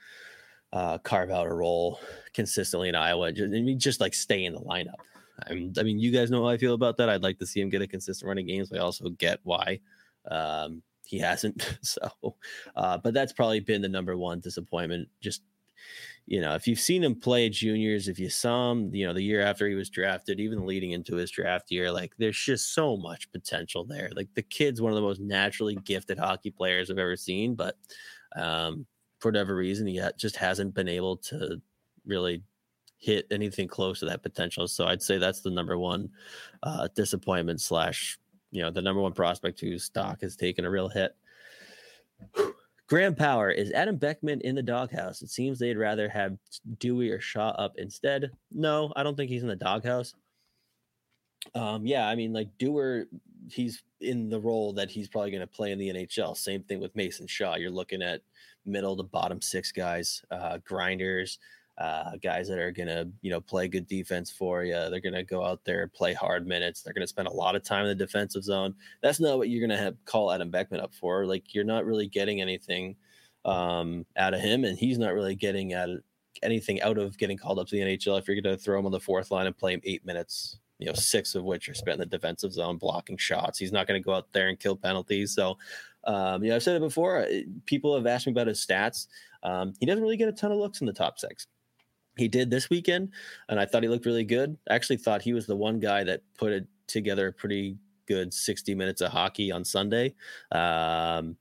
[0.72, 1.98] uh, carve out a role
[2.34, 3.32] consistently in Iowa.
[3.32, 5.00] Just, I mean, just like stay in the lineup.
[5.46, 7.08] I'm, I mean, you guys know how I feel about that.
[7.08, 8.72] I'd like to see him get a consistent running games.
[8.72, 9.80] I also get why
[10.30, 11.78] um, he hasn't.
[11.82, 12.36] So,
[12.76, 15.08] uh, but that's probably been the number one disappointment.
[15.20, 15.42] Just,
[16.26, 19.22] you know, if you've seen him play juniors, if you saw him, you know, the
[19.22, 22.96] year after he was drafted, even leading into his draft year, like there's just so
[22.96, 24.10] much potential there.
[24.14, 27.76] Like the kid's one of the most naturally gifted hockey players I've ever seen, but
[28.36, 28.86] um,
[29.18, 31.60] for whatever reason, he just hasn't been able to
[32.06, 32.42] really
[32.98, 34.68] hit anything close to that potential.
[34.68, 36.08] So I'd say that's the number one
[36.62, 38.18] uh, disappointment slash
[38.52, 41.16] you know, the number one prospect whose stock has taken a real hit.
[42.88, 45.22] Graham Power is Adam Beckman in the doghouse.
[45.22, 46.36] It seems they'd rather have
[46.78, 48.30] Dewey or Shaw up instead.
[48.52, 50.14] No, I don't think he's in the doghouse.
[51.54, 53.06] Um, yeah, I mean, like Dewar,
[53.48, 56.36] he's in the role that he's probably going to play in the NHL.
[56.36, 57.56] Same thing with Mason Shaw.
[57.56, 58.20] You're looking at
[58.66, 61.38] middle to bottom six guys, uh, grinders,
[61.78, 64.74] uh, guys that are to, you know, play good defense for you.
[64.74, 66.82] They're to go out there, play hard minutes.
[66.82, 68.74] They're to spend a lot of time in the defensive zone.
[69.02, 71.26] That's not what you're to have call Adam Beckman up for.
[71.26, 72.96] Like you're not really getting anything
[73.44, 75.72] um, out of him, and he's not really getting
[76.42, 78.18] anything out of getting called up to the NHL.
[78.18, 80.86] If you're to throw him on the fourth line and play him eight minutes, you
[80.86, 84.00] know, six of which are spent in the defensive zone blocking shots, he's not going
[84.00, 85.34] to go out there and kill penalties.
[85.34, 85.56] So,
[86.04, 87.26] um, you know, I've said it before.
[87.64, 89.06] People have asked me about his stats.
[89.42, 91.46] Um, he doesn't really get a ton of looks in the top six
[92.16, 93.10] he did this weekend,
[93.48, 94.56] and I thought he looked really good.
[94.68, 98.34] I actually thought he was the one guy that put it together a pretty good
[98.34, 100.14] 60 minutes of hockey on Sunday.
[100.50, 101.36] Um,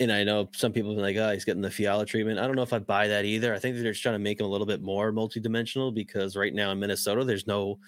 [0.00, 2.38] and I know some people have been like, oh, he's getting the Fiala treatment.
[2.38, 3.54] I don't know if I buy that either.
[3.54, 6.54] I think they're just trying to make him a little bit more multidimensional because right
[6.54, 7.78] now in Minnesota, there's no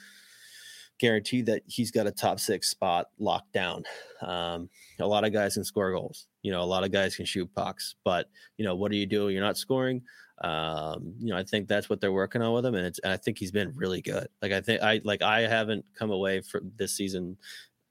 [0.99, 3.83] guarantee that he's got a top six spot locked down.
[4.23, 4.69] Um,
[5.01, 6.27] a lot of guys can score goals.
[6.43, 9.07] You know, a lot of guys can shoot pucks, but you know, what do you
[9.07, 9.31] do?
[9.31, 10.03] You're not scoring.
[10.41, 13.17] Um, you know, I think that's what they're working on with him, and and I
[13.17, 14.29] think he's been really good.
[14.43, 17.37] Like I think I like I haven't come away from this season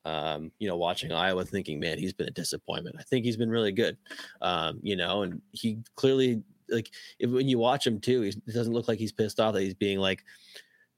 [0.06, 2.98] um, you know, watching Iowa thinking, man, he's been a disappointment.
[3.00, 3.98] I think he's been really good.
[4.42, 8.74] Um, you know, and he clearly like if, when you watch him too, he doesn't
[8.74, 10.24] look like he's pissed off that he's being like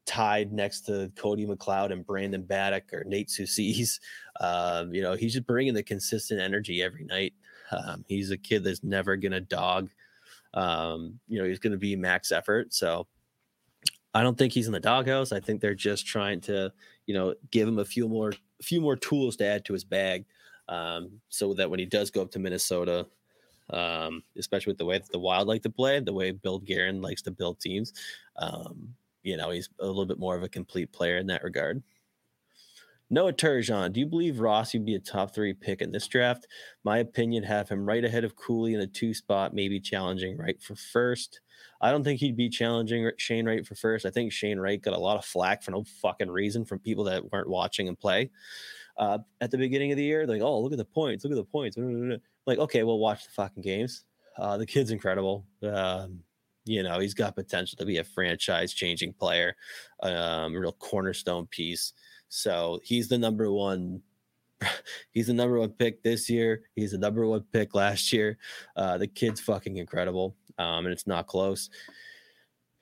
[0.06, 4.00] tied next to Cody McLeod and Brandon Baddock or Nate Sucese.
[4.42, 7.32] Um, you know, he's just bringing the consistent energy every night.
[7.72, 9.88] Um, he's a kid that's never gonna dog
[10.56, 12.74] um, you know, he's going to be max effort.
[12.74, 13.08] So
[14.14, 15.32] I don't think he's in the doghouse.
[15.32, 16.72] I think they're just trying to,
[17.06, 19.84] you know, give him a few more, a few more tools to add to his
[19.84, 20.26] bag,
[20.70, 23.06] um, so that when he does go up to Minnesota,
[23.72, 27.02] um, especially with the way that the Wild like to play, the way Bill Guerin
[27.02, 27.94] likes to build teams,
[28.38, 31.84] um, you know, he's a little bit more of a complete player in that regard.
[33.16, 36.48] Noah Turgeon, do you believe Ross would be a top three pick in this draft?
[36.84, 40.62] My opinion, have him right ahead of Cooley in the two spot, maybe challenging Wright
[40.62, 41.40] for first.
[41.80, 44.06] I don't think he'd be challenging Shane Wright for first.
[44.06, 47.06] I think Shane Wright got a lot of flack for no fucking reason from people
[47.06, 48.32] that weren't watching him play
[48.98, 50.28] uh, at the beginning of the year.
[50.28, 51.78] Like, oh, look at the points, look at the points.
[52.46, 54.04] Like, okay, well, watch the fucking games.
[54.38, 55.46] Uh, the kid's incredible.
[55.64, 56.20] Um,
[56.66, 59.56] you know, he's got potential to be a franchise changing player,
[60.04, 61.94] um, a real cornerstone piece.
[62.36, 64.02] So he's the number one.
[65.12, 66.64] He's the number one pick this year.
[66.76, 68.38] He's the number one pick last year.
[68.76, 71.70] Uh, the kid's fucking incredible, um, and it's not close.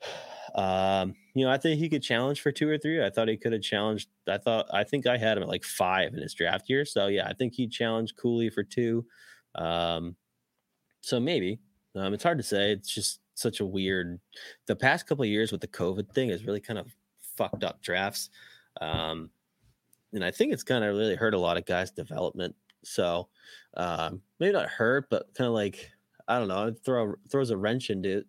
[0.54, 3.04] Um, you know, I think he could challenge for two or three.
[3.04, 4.08] I thought he could have challenged.
[4.28, 6.84] I thought I think I had him at like five in his draft year.
[6.84, 9.04] So yeah, I think he challenged Cooley for two.
[9.56, 10.14] Um,
[11.00, 11.58] so maybe
[11.96, 12.70] um, it's hard to say.
[12.70, 14.20] It's just such a weird.
[14.68, 16.86] The past couple of years with the COVID thing has really kind of
[17.36, 18.30] fucked up drafts.
[18.80, 19.30] Um,
[20.14, 22.54] and I think it's kind of really hurt a lot of guys' development.
[22.82, 23.28] So
[23.76, 25.90] um, maybe not hurt, but kind of like
[26.28, 28.26] I don't know, throw throws a wrench into it.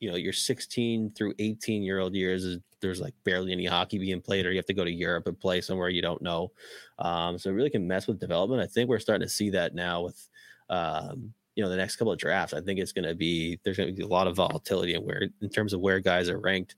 [0.00, 4.20] You know, your 16 through 18 year old years there's like barely any hockey being
[4.20, 6.52] played, or you have to go to Europe and play somewhere you don't know.
[6.98, 8.60] Um, so it really can mess with development.
[8.60, 10.28] I think we're starting to see that now with
[10.68, 12.52] um, you know the next couple of drafts.
[12.52, 15.02] I think it's going to be there's going to be a lot of volatility in
[15.02, 16.74] where in terms of where guys are ranked,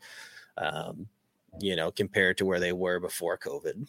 [0.58, 1.08] um,
[1.58, 3.88] you know, compared to where they were before COVID.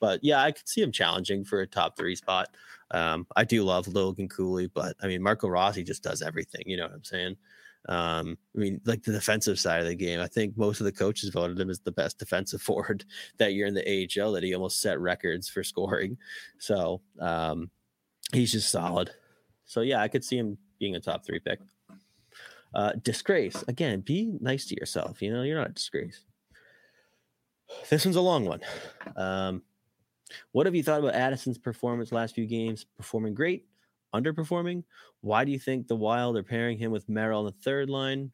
[0.00, 2.48] But yeah, I could see him challenging for a top three spot.
[2.90, 6.62] Um, I do love Logan Cooley, but I mean Marco Rossi just does everything.
[6.66, 7.36] You know what I'm saying?
[7.88, 10.92] Um, I mean, like the defensive side of the game, I think most of the
[10.92, 13.04] coaches voted him as the best defensive forward
[13.38, 13.82] that year in the
[14.20, 14.32] AHL.
[14.32, 16.16] That he almost set records for scoring.
[16.58, 17.70] So um,
[18.32, 19.10] he's just solid.
[19.64, 21.60] So yeah, I could see him being a top three pick.
[22.74, 24.00] Uh, disgrace again.
[24.00, 25.22] Be nice to yourself.
[25.22, 26.20] You know, you're not a disgrace.
[27.88, 28.60] This one's a long one.
[29.16, 29.62] Um,
[30.52, 32.84] what have you thought about Addison's performance last few games?
[32.96, 33.66] Performing great,
[34.14, 34.84] underperforming?
[35.20, 38.30] Why do you think the Wild are pairing him with Merrill on the third line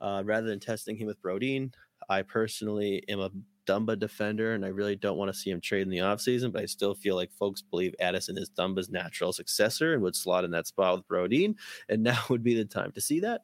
[0.00, 1.72] uh, rather than testing him with Brodin?
[2.08, 3.30] I personally am a
[3.66, 6.62] Dumba defender, and I really don't want to see him trade in the offseason, but
[6.62, 10.50] I still feel like folks believe Addison is Dumba's natural successor and would slot in
[10.50, 11.54] that spot with Brodin,
[11.88, 13.42] and now would be the time to see that.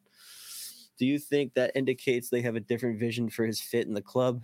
[0.99, 4.03] Do you think that indicates they have a different vision for his fit in the
[4.03, 4.43] club?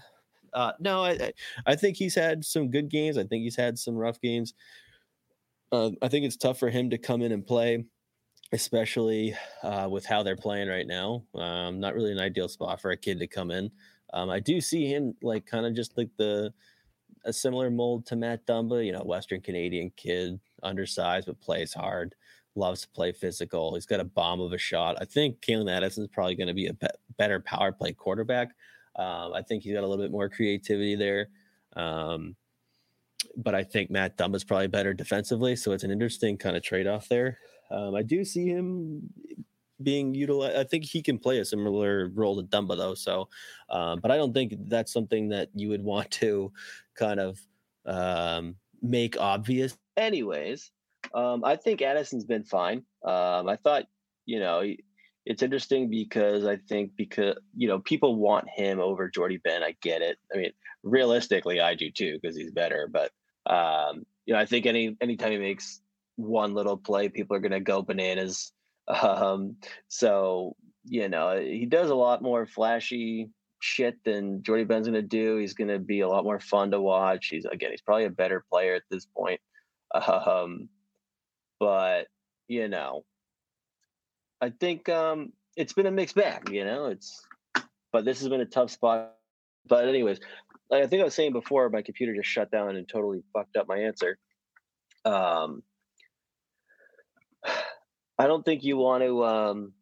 [0.54, 1.32] Uh, no, I,
[1.66, 3.18] I think he's had some good games.
[3.18, 4.54] I think he's had some rough games.
[5.72, 7.84] Uh, I think it's tough for him to come in and play,
[8.52, 11.24] especially uh, with how they're playing right now.
[11.34, 13.70] Um, not really an ideal spot for a kid to come in.
[14.12, 16.52] Um, I do see him like kind of just like the
[17.24, 22.14] a similar mold to Matt Dumba, you know, Western Canadian kid, undersized but plays hard,
[22.54, 23.74] loves to play physical.
[23.74, 24.96] He's got a bomb of a shot.
[25.00, 26.86] I think Calen Addison is probably going to be a be-
[27.16, 28.50] better power play quarterback.
[28.96, 31.28] Um, I think he's got a little bit more creativity there.
[31.76, 32.36] Um,
[33.36, 35.56] but I think Matt Dumba is probably better defensively.
[35.56, 37.38] So it's an interesting kind of trade off there.
[37.70, 39.10] Um, I do see him
[39.82, 40.56] being utilized.
[40.56, 42.94] I think he can play a similar role to Dumba though.
[42.94, 43.28] So,
[43.70, 46.52] um, but I don't think that's something that you would want to
[46.94, 47.40] kind of
[47.86, 49.76] um, make obvious.
[49.96, 50.70] Anyways,
[51.12, 52.84] um, I think Addison's been fine.
[53.04, 53.84] Um, I thought,
[54.26, 54.62] you know,
[55.26, 59.62] it's interesting because I think because you know people want him over Jordie Benn.
[59.62, 60.18] I get it.
[60.32, 60.52] I mean,
[60.82, 62.88] realistically, I do too because he's better.
[62.90, 63.10] But
[63.46, 65.80] um, you know, I think any anytime he makes
[66.16, 68.52] one little play, people are gonna go bananas.
[68.86, 69.56] Um,
[69.88, 75.38] so you know, he does a lot more flashy shit than Jordie Benn's gonna do.
[75.38, 77.28] He's gonna be a lot more fun to watch.
[77.30, 79.40] He's again, he's probably a better player at this point.
[79.94, 80.68] Um,
[81.60, 82.08] but
[82.46, 83.04] you know,
[84.44, 86.50] I think um, it's been a mixed bag.
[86.50, 87.26] You know, it's
[87.92, 89.14] but this has been a tough spot.
[89.66, 90.20] But anyways,
[90.68, 93.56] like I think I was saying before, my computer just shut down and totally fucked
[93.56, 94.18] up my answer.
[95.06, 95.62] Um,
[98.18, 99.72] I don't think you want to, um,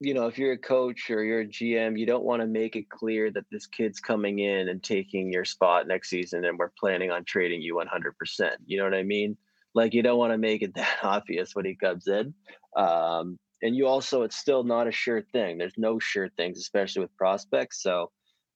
[0.00, 2.74] you know, if you're a coach or you're a GM, you don't want to make
[2.74, 6.72] it clear that this kid's coming in and taking your spot next season and we're
[6.80, 8.50] planning on trading you 100%.
[8.66, 9.36] You know what I mean?
[9.72, 12.34] Like, you don't want to make it that obvious when he comes in.
[12.76, 15.58] Um, and you also, it's still not a sure thing.
[15.58, 17.82] There's no sure things, especially with prospects.
[17.82, 18.10] So,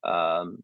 [0.05, 0.63] um,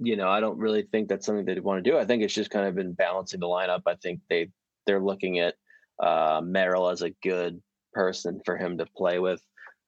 [0.00, 1.96] you know, I don't really think that's something they'd want to do.
[1.96, 3.82] I think it's just kind of been balancing the lineup.
[3.86, 4.50] I think they
[4.86, 5.54] they're looking at
[6.02, 9.40] uh, Merrill as a good person for him to play with.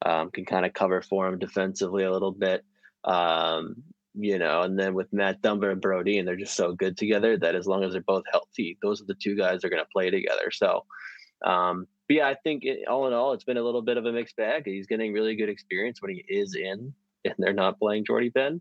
[0.04, 2.64] Um, can kind of cover for him defensively a little bit.
[3.04, 3.82] Um,
[4.14, 7.36] you know, and then with Matt Dumba and Brodin, and they're just so good together
[7.38, 9.82] that as long as they're both healthy, those are the two guys that are going
[9.82, 10.50] to play together.
[10.50, 10.84] So,
[11.44, 14.06] um, but yeah, I think it, all in all, it's been a little bit of
[14.06, 14.62] a mixed bag.
[14.66, 16.92] He's getting really good experience when he is in,
[17.24, 18.60] and they're not playing Jordie Benn.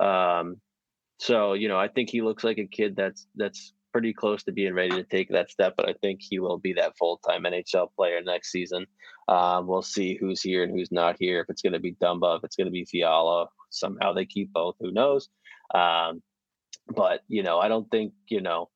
[0.00, 0.60] Um,
[1.18, 4.52] so you know, I think he looks like a kid that's that's pretty close to
[4.52, 5.74] being ready to take that step.
[5.76, 8.86] But I think he will be that full time NHL player next season.
[9.28, 11.40] Um, we'll see who's here and who's not here.
[11.40, 14.52] If it's going to be Dumba, if it's going to be Fiala, somehow they keep
[14.52, 14.76] both.
[14.80, 15.28] Who knows?
[15.74, 16.22] Um,
[16.94, 18.68] but you know, I don't think you know.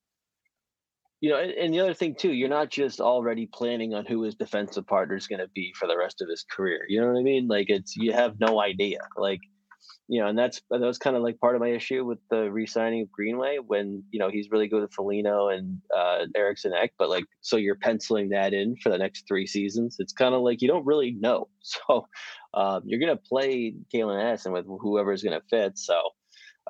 [1.20, 4.22] You know, and, and the other thing too, you're not just already planning on who
[4.22, 6.80] his defensive partner is going to be for the rest of his career.
[6.88, 7.46] You know what I mean?
[7.46, 9.00] Like it's you have no idea.
[9.16, 9.40] Like
[10.10, 12.50] you know, and that's that was kind of like part of my issue with the
[12.50, 16.92] re-signing of Greenway when you know he's really good with Foligno and uh, Eriksson Ek,
[16.98, 19.96] but like so you're penciling that in for the next three seasons.
[20.00, 22.08] It's kind of like you don't really know, so
[22.54, 25.78] um, you're gonna play Calen Addison with whoever's gonna fit.
[25.78, 25.96] So,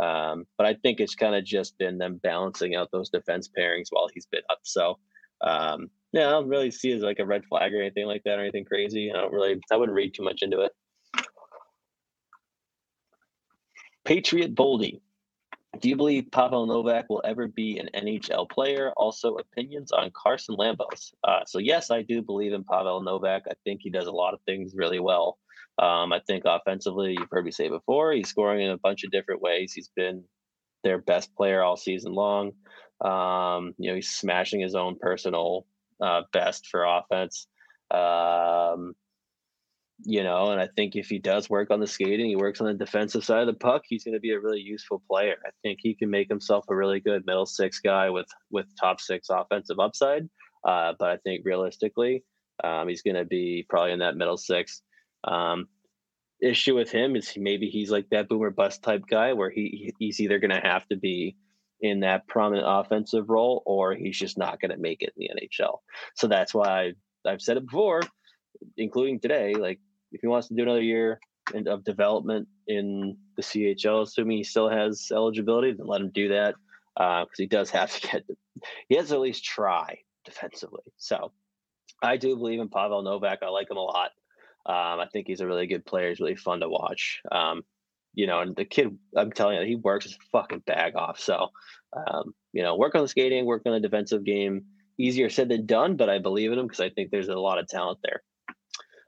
[0.00, 3.88] um, but I think it's kind of just been them balancing out those defense pairings
[3.90, 4.60] while he's been up.
[4.62, 4.98] So.
[5.42, 8.22] Um, yeah, I don't really see it as like a red flag or anything like
[8.24, 9.12] that or anything crazy.
[9.12, 10.72] I don't really, I wouldn't read too much into it.
[14.04, 15.00] Patriot Boldy.
[15.78, 18.92] Do you believe Pavel Novak will ever be an NHL player?
[18.96, 21.14] Also, opinions on Carson Lambos.
[21.22, 23.44] Uh, so, yes, I do believe in Pavel Novak.
[23.48, 25.38] I think he does a lot of things really well.
[25.78, 29.10] Um, I think offensively, you've heard me say before, he's scoring in a bunch of
[29.10, 29.72] different ways.
[29.72, 30.24] He's been
[30.84, 32.52] their best player all season long.
[33.02, 35.66] Um, you know, he's smashing his own personal
[36.00, 37.46] uh, best for offense.
[37.90, 38.94] Um,
[40.04, 42.66] you know, and I think if he does work on the skating, he works on
[42.66, 45.36] the defensive side of the puck, he's going to be a really useful player.
[45.44, 49.00] I think he can make himself a really good middle six guy with with top
[49.00, 50.28] six offensive upside.
[50.66, 52.24] Uh, but I think realistically,
[52.64, 54.82] um, he's going to be probably in that middle six.
[55.24, 55.68] Um,
[56.42, 60.20] issue with him is maybe he's like that boomer bust type guy where he he's
[60.20, 61.36] either going to have to be
[61.80, 65.46] in that prominent offensive role or he's just not going to make it in the
[65.46, 65.78] NHL.
[66.14, 66.92] So that's why
[67.26, 68.02] I've said it before,
[68.76, 69.54] including today.
[69.54, 69.80] Like
[70.12, 71.20] if he wants to do another year
[71.66, 76.54] of development in the CHL, assuming he still has eligibility, then let him do that
[76.96, 78.24] because uh, he does have to get.
[78.88, 80.82] He has to at least try defensively.
[80.98, 81.32] So
[82.02, 83.38] I do believe in Pavel Novak.
[83.42, 84.10] I like him a lot.
[84.66, 86.08] Um, I think he's a really good player.
[86.10, 87.20] He's really fun to watch.
[87.30, 87.62] Um,
[88.14, 91.18] you know, and the kid, I'm telling you, he works his fucking bag off.
[91.20, 91.48] So,
[91.96, 94.64] um, you know, work on the skating, work on the defensive game.
[94.98, 97.58] Easier said than done, but I believe in him because I think there's a lot
[97.58, 98.22] of talent there.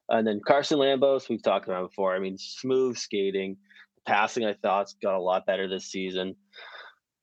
[0.08, 2.14] And then Carson Lambos, we've talked about before.
[2.14, 3.56] I mean, smooth skating,
[4.06, 4.44] passing.
[4.44, 6.36] I thought got a lot better this season.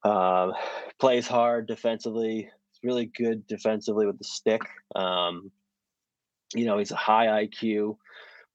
[0.03, 0.53] Um,
[0.99, 2.49] plays hard defensively.
[2.71, 4.61] It's really good defensively with the stick.
[4.95, 5.51] Um,
[6.53, 7.97] you know, he's a high IQ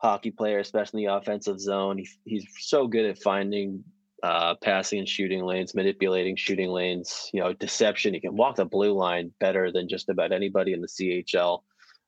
[0.05, 1.97] hockey player, especially in the offensive zone.
[1.97, 3.83] He, he's so good at finding
[4.23, 8.13] uh, passing and shooting lanes, manipulating shooting lanes, you know, deception.
[8.13, 11.63] He can walk the blue line better than just about anybody in the CHL.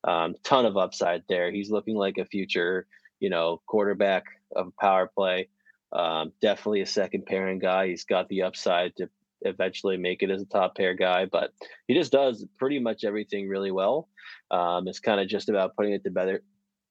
[0.05, 1.51] Um, ton of upside there.
[1.51, 2.86] He's looking like a future,
[3.18, 4.24] you know, quarterback
[4.55, 5.49] of a power play.
[5.92, 7.88] Um, definitely a second pairing guy.
[7.88, 9.09] He's got the upside to
[9.40, 11.53] eventually make it as a top pair guy, but
[11.88, 14.09] he just does pretty much everything really well.
[14.51, 16.42] Um, it's kind of just about putting it together,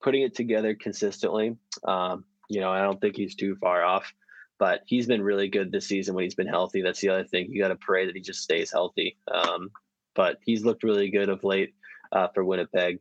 [0.06, 1.58] putting it together consistently.
[1.84, 4.14] Um, you know, I don't think he's too far off,
[4.60, 6.84] but he's been really good this season when he's been healthy.
[6.84, 7.48] That's the other thing.
[7.50, 9.18] You got to pray that he just stays healthy.
[9.34, 9.72] Um,
[10.14, 11.74] but he's looked really good of late
[12.12, 13.00] uh, for Winnipeg.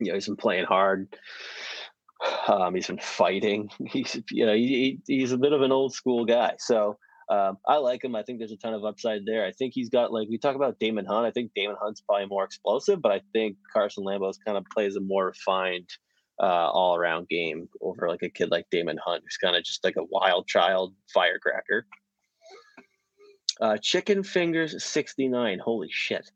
[0.00, 1.14] You know, he's been playing hard.
[2.48, 3.68] Um, he's been fighting.
[3.86, 6.54] He's, you know, he, he's a bit of an old school guy.
[6.58, 6.96] So
[7.28, 8.14] um, I like him.
[8.14, 9.44] I think there's a ton of upside there.
[9.44, 11.26] I think he's got like we talk about Daemon Hunt.
[11.26, 14.94] I think Daemon Hunt's probably more explosive, but I think Carson Lambos kind of plays
[14.94, 15.88] a more refined,
[16.40, 19.84] uh, all around game over like a kid like Daemon Hunt, who's kind of just
[19.84, 21.86] like a wild child firecracker.
[23.60, 25.58] Uh, Chicken Fingers 69.
[25.58, 26.30] Holy shit.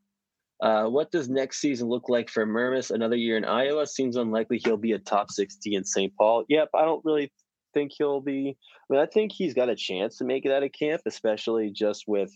[0.60, 2.90] Uh, what does next season look like for Mermis?
[2.90, 4.58] Another year in Iowa seems unlikely.
[4.58, 6.12] He'll be a top 60 in St.
[6.16, 6.44] Paul.
[6.48, 7.30] Yep, I don't really
[7.74, 8.56] think he'll be.
[8.88, 11.70] I mean, I think he's got a chance to make it out of camp, especially
[11.70, 12.30] just with,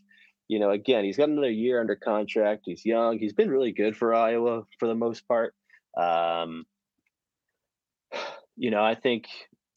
[0.48, 2.62] you know, again, he's got another year under contract.
[2.66, 3.18] He's young.
[3.18, 5.54] He's been really good for Iowa for the most part.
[5.96, 6.66] Um,
[8.56, 9.26] you know, I think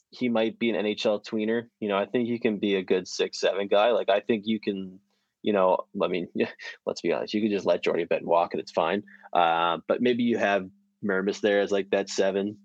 [0.10, 1.68] he might be an NHL tweener.
[1.80, 3.92] You know, I think he can be a good six, seven guy.
[3.92, 5.00] Like, I think you can,
[5.42, 6.28] you know, I mean,
[6.86, 9.04] let's be honest, you can just let Jordie Benn walk and it's fine.
[9.34, 10.70] Uh, but maybe you have
[11.04, 12.58] Mermis there as like that seven.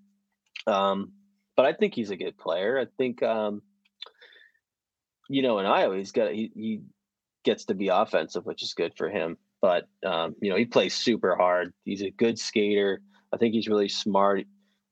[0.67, 1.13] Um,
[1.57, 2.79] but I think he's a good player.
[2.79, 3.63] I think, um,
[5.29, 6.81] you know, in Iowa, he's got he, he
[7.45, 9.39] gets to be offensive, which is good for him.
[9.61, 11.73] But um, you know, he plays super hard.
[11.85, 13.01] He's a good skater.
[13.33, 14.45] I think he's really smart.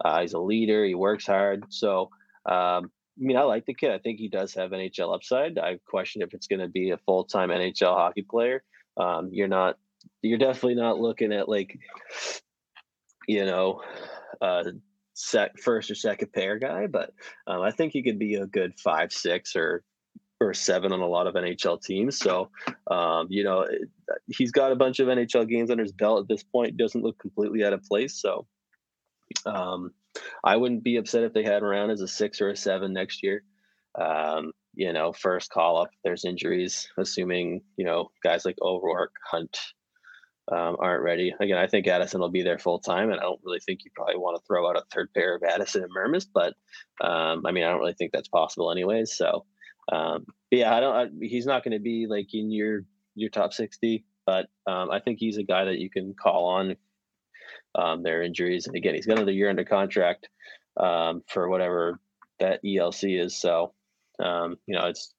[0.05, 0.85] Uh, he's a leader.
[0.85, 1.65] He works hard.
[1.69, 2.11] So,
[2.49, 3.93] um, I mean, I like the kid.
[3.93, 5.59] I think he does have NHL upside.
[5.59, 8.63] I question if it's going to be a full time NHL hockey player.
[8.97, 9.79] Um, you're not.
[10.23, 11.77] You're definitely not looking at like,
[13.27, 13.83] you know,
[14.41, 14.65] uh,
[15.63, 17.13] first or second pair guy, but
[17.47, 19.83] um, I think he could be a good five, six, or
[20.41, 22.19] or seven on a lot of NHL teams.
[22.19, 22.51] So,
[22.91, 23.67] um, you know,
[24.29, 26.77] he's got a bunch of NHL games under his belt at this point.
[26.77, 28.21] Doesn't look completely out of place.
[28.21, 28.47] So,
[29.45, 29.93] um,
[30.45, 33.23] I wouldn't be upset if they had around as a six or a seven next
[33.23, 33.43] year.
[33.99, 35.91] Um, you know, first call up.
[36.05, 39.59] There's injuries, assuming you know guys like O'Rourke, Hunt,
[40.53, 41.35] um, aren't ready.
[41.41, 43.91] Again, I think Addison will be there full time, and I don't really think you
[43.95, 46.55] probably want to throw out a third pair of Addison and Mermis, but
[47.01, 49.17] um, I mean, I don't really think that's possible anyways.
[49.17, 49.47] So,
[49.91, 50.95] um, yeah, I don't.
[50.95, 52.83] I, he's not going to be like in your
[53.15, 56.77] your top sixty, but um, I think he's a guy that you can call on
[57.77, 58.67] um, their injuries.
[58.67, 60.29] And again, he's got another year under contract
[60.79, 62.01] um, for whatever
[62.41, 63.37] that ELC is.
[63.37, 63.73] So,
[64.19, 65.15] you know, it's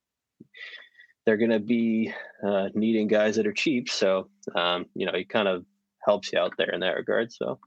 [1.27, 3.89] they're going to be uh, needing guys that are cheap.
[3.89, 5.65] So, um, you know, he kind of
[6.05, 7.33] helps you out there in that regard.
[7.33, 7.59] So,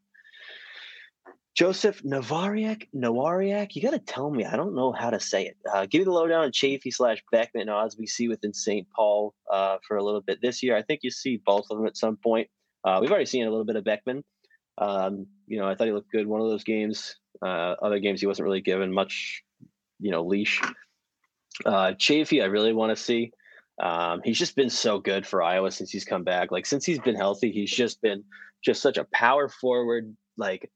[1.54, 4.46] Joseph Navariak, Nawariak, you got to tell me.
[4.46, 5.58] I don't know how to say it.
[5.70, 8.88] Uh, give me the lowdown on Chaffee slash Beckman odds we see within St.
[8.96, 10.74] Paul uh, for a little bit this year.
[10.74, 12.48] I think you see both of them at some point.
[12.82, 14.24] Uh, we've already seen a little bit of Beckman.
[14.80, 17.16] Um, you know, I thought he looked good one of those games.
[17.42, 19.42] Uh, other games he wasn't really given much,
[20.00, 20.60] you know, leash.
[21.64, 23.32] Uh, Chaffee, I really want to see.
[23.80, 26.50] Um, he's just been so good for Iowa since he's come back.
[26.50, 28.24] Like since he's been healthy, he's just been
[28.64, 30.70] just such a power forward, like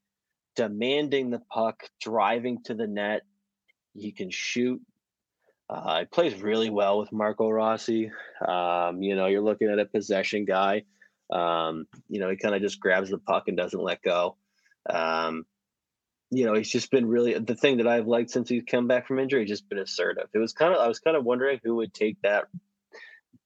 [0.57, 3.23] demanding the puck, driving to the net.
[3.95, 4.81] He can shoot.
[5.69, 8.11] Uh, he plays really well with Marco Rossi.
[8.47, 10.85] Um, you know, you're looking at a possession guy.
[11.33, 14.37] Um, you know, he kind of just grabs the puck and doesn't let go.
[14.89, 15.47] Um,
[16.31, 19.07] you know, he's just been really the thing that I've liked since he's come back
[19.07, 19.43] from injury.
[19.43, 20.29] He's just been assertive.
[20.35, 22.47] It was kind of I was kind of wondering who would take that.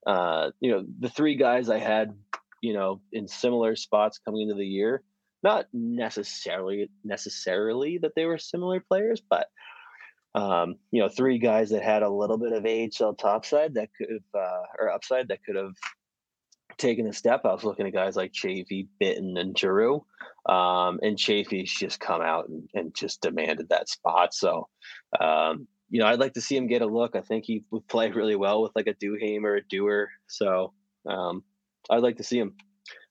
[0.07, 2.15] Uh, you know, the three guys I had,
[2.63, 5.03] you know, in similar spots coming into the year.
[5.43, 9.49] Not necessarily necessarily that they were similar players, but
[10.35, 14.09] um, you know, three guys that had a little bit of AHL topside that could
[14.11, 15.75] have, uh, or upside that could have
[16.79, 17.43] taken a step.
[17.45, 20.05] I was looking at guys like Chaffee, Bitton, and Giroux.
[20.47, 24.33] Um, and Chaffee's just come out and, and, just demanded that spot.
[24.33, 24.69] So,
[25.21, 27.15] um, you know, I'd like to see him get a look.
[27.15, 30.09] I think he would play really well with like a Duhaime or a Dewar.
[30.27, 30.73] So
[31.07, 31.43] um,
[31.91, 32.55] I'd like to see him.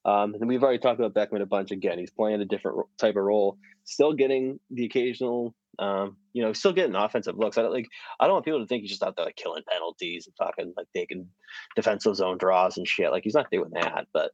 [0.03, 1.99] Um, and we've already talked about Beckman a bunch again.
[1.99, 6.73] He's playing a different type of role, still getting the occasional um, you know, still
[6.73, 7.57] getting offensive looks.
[7.57, 7.87] I don't like.
[8.19, 10.73] I don't want people to think he's just out there like killing penalties and fucking
[10.75, 11.27] like taking
[11.75, 13.11] defensive zone draws and shit.
[13.11, 14.31] Like he's not doing that, but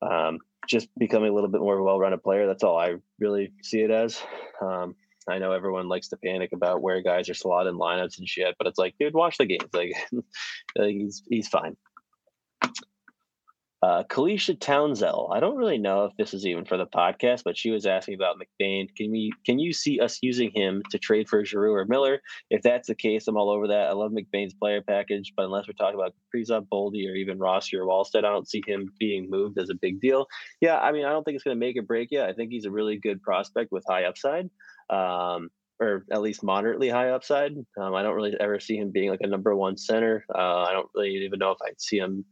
[0.00, 2.46] um, just becoming a little bit more of a well-rounded player.
[2.46, 4.20] That's all I really see it as.
[4.60, 4.94] Um,
[5.28, 8.56] I know everyone likes to panic about where guys are slotted in lineups and shit,
[8.58, 9.70] but it's like, dude, watch the games.
[9.72, 9.94] Like,
[10.76, 11.76] like he's he's fine.
[13.82, 15.34] Uh, Kalisha Townsell.
[15.34, 18.14] I don't really know if this is even for the podcast, but she was asking
[18.14, 18.86] about McBain.
[18.94, 22.20] Can we can you see us using him to trade for Giroux or Miller?
[22.48, 23.88] If that's the case, I'm all over that.
[23.88, 27.76] I love McBain's player package, but unless we're talking about Kaprizov, Boldy, or even Rossi
[27.76, 30.28] or Wallstedt, I don't see him being moved as a big deal.
[30.60, 32.28] Yeah, I mean, I don't think it's going to make or break yet.
[32.28, 34.48] I think he's a really good prospect with high upside.
[34.90, 37.52] Um, or at least moderately high upside.
[37.76, 40.24] Um, I don't really ever see him being like a number one center.
[40.32, 42.24] Uh, I don't really even know if I'd see him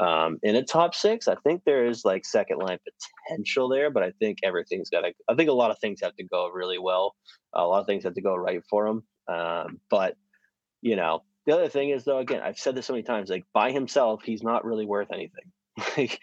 [0.00, 1.28] um, in a top six.
[1.28, 2.78] I think there is like second line
[3.28, 5.12] potential there, but I think everything's got to.
[5.28, 7.14] I think a lot of things have to go really well.
[7.54, 9.02] A lot of things have to go right for him.
[9.28, 10.16] Um, but
[10.80, 13.28] you know, the other thing is though, again, I've said this so many times.
[13.28, 15.52] Like by himself, he's not really worth anything.
[15.96, 16.18] like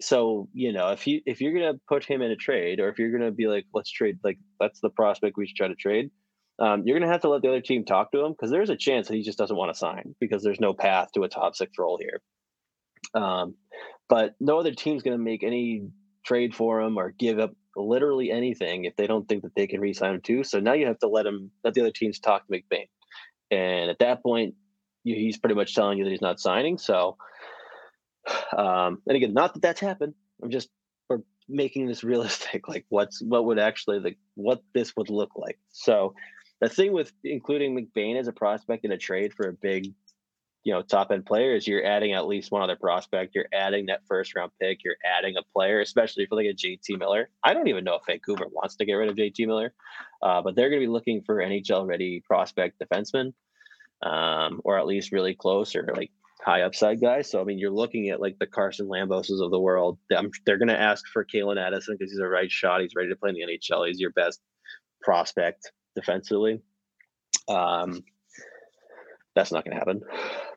[0.00, 2.98] so you know if you if you're gonna put him in a trade or if
[2.98, 6.10] you're gonna be like let's trade like that's the prospect we should try to trade
[6.58, 8.76] um, you're gonna have to let the other team talk to him because there's a
[8.76, 11.54] chance that he just doesn't want to sign because there's no path to a top
[11.54, 12.20] six role here
[13.14, 13.54] um,
[14.08, 15.88] but no other team's going to make any
[16.24, 19.80] trade for him or give up literally anything if they don't think that they can
[19.80, 20.44] re-sign him too.
[20.44, 22.88] So now you have to let him let the other teams talk to McBain,
[23.50, 24.54] and at that point,
[25.04, 26.78] you, he's pretty much telling you that he's not signing.
[26.78, 27.16] So,
[28.56, 30.14] um, and again, not that that's happened.
[30.42, 30.68] I'm just
[31.06, 32.68] for making this realistic.
[32.68, 35.58] Like, what's what would actually the what this would look like.
[35.70, 36.14] So,
[36.60, 39.92] the thing with including McBain as a prospect in a trade for a big
[40.64, 43.34] you know top end players, you're adding at least one other prospect.
[43.34, 44.84] You're adding that first round pick.
[44.84, 47.30] You're adding a player, especially for like a JT Miller.
[47.42, 49.74] I don't even know if Vancouver wants to get rid of JT Miller,
[50.22, 53.32] uh, but they're going to be looking for NHL ready prospect defensemen,
[54.02, 56.10] um, or at least really close or like
[56.44, 57.30] high upside guys.
[57.30, 59.98] So I mean, you're looking at like the Carson Lamboses of the world.
[60.10, 62.82] They're going to ask for Calen Addison because he's a right shot.
[62.82, 63.88] He's ready to play in the NHL.
[63.88, 64.40] He's your best
[65.02, 66.60] prospect defensively.
[67.48, 68.04] Um,
[69.34, 70.02] that's not going to happen.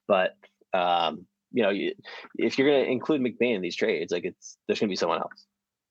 [0.08, 0.36] But
[0.74, 1.94] um, you know, you,
[2.38, 4.98] if you're going to include McBain in these trades, like it's there's going to be
[4.98, 5.46] someone else.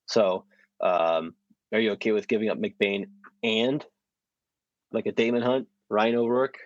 [0.07, 0.45] So,
[0.83, 1.35] um,
[1.73, 3.07] are you okay with giving up McBain
[3.43, 3.85] and
[4.93, 6.59] like a Daemon Hunt, Ryan O'Rourke,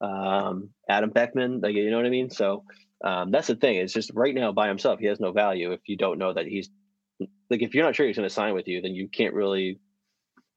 [0.00, 1.60] um, Adam Beckman?
[1.60, 2.30] Like you know what I mean?
[2.30, 2.64] So
[3.04, 3.76] um, that's the thing.
[3.76, 6.46] It's just right now by himself, he has no value if you don't know that
[6.46, 6.70] he's
[7.50, 9.78] like if you're not sure he's going to sign with you, then you can't really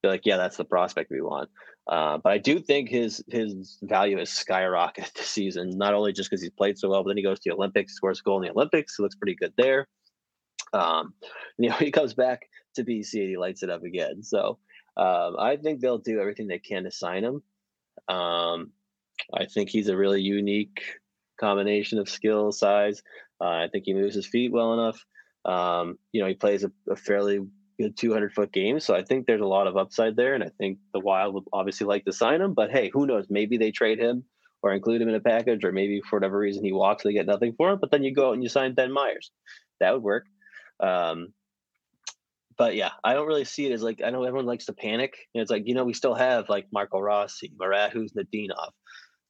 [0.01, 1.49] be like, yeah, that's the prospect we want.
[1.87, 6.29] Uh, but I do think his his value has skyrocketed this season, not only just
[6.29, 8.37] because he's played so well, but then he goes to the Olympics, scores a goal
[8.37, 9.87] in the Olympics, he looks pretty good there.
[10.73, 11.13] Um,
[11.57, 14.23] you know, he comes back to BC and he lights it up again.
[14.23, 14.57] So
[14.97, 17.43] um, I think they'll do everything they can to sign him.
[18.07, 18.71] Um,
[19.33, 20.81] I think he's a really unique
[21.39, 23.01] combination of skill, size.
[23.39, 25.05] Uh, I think he moves his feet well enough.
[25.45, 27.39] Um, you know, he plays a, a fairly
[27.79, 28.79] good 200 foot game.
[28.79, 30.33] So I think there's a lot of upside there.
[30.33, 32.53] And I think the Wild would obviously like to sign him.
[32.53, 33.27] But hey, who knows?
[33.29, 34.23] Maybe they trade him
[34.61, 37.27] or include him in a package, or maybe for whatever reason he walks, they get
[37.27, 37.79] nothing for him.
[37.79, 39.31] But then you go out and you sign Ben Meyers.
[39.79, 40.25] That would work.
[40.79, 41.33] Um,
[42.57, 45.17] but yeah, I don't really see it as like I know everyone likes to panic.
[45.33, 48.71] And it's like, you know, we still have like Marco Rossi, Marat Khusnutdinov.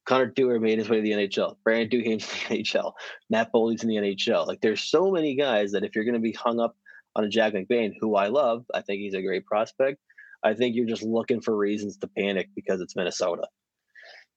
[0.06, 1.56] Connor Dewar made his way to the NHL.
[1.64, 2.92] Brandon Duhaime's in the NHL.
[3.28, 4.46] Matt Boldy's in the NHL.
[4.46, 6.76] Like there's so many guys that if you're going to be hung up
[7.16, 8.66] on a Jack McBain, who I love.
[8.72, 9.98] I think he's a great prospect.
[10.44, 13.48] I think you're just looking for reasons to panic because it's Minnesota.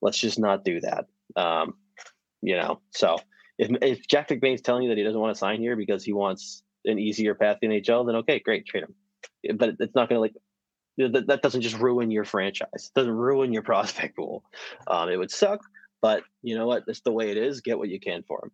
[0.02, 1.06] Let's just not do that.
[1.36, 1.74] Um,
[2.42, 3.18] you know, so
[3.58, 6.14] if, if Jack McBain's telling you that he doesn't want to sign here because he
[6.14, 9.58] wants an easier path to the NHL, then okay, great, trade him.
[9.58, 12.68] But it's not going to like that, that doesn't just ruin your franchise.
[12.74, 14.46] It doesn't ruin your prospect pool.
[14.88, 15.60] Um, it would suck,
[16.02, 16.86] but you know what?
[16.88, 17.60] That's the way it is.
[17.60, 18.52] Get what you can for him.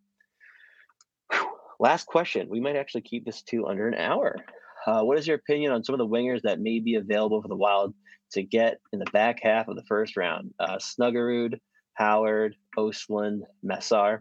[1.32, 1.50] Whew.
[1.80, 2.48] Last question.
[2.50, 4.38] We might actually keep this to under an hour.
[4.86, 7.48] Uh, what is your opinion on some of the wingers that may be available for
[7.48, 7.94] the Wild
[8.32, 10.54] to get in the back half of the first round?
[10.60, 11.60] Uh, Snuggerud,
[11.94, 14.20] Howard, Ostlund, Mesar.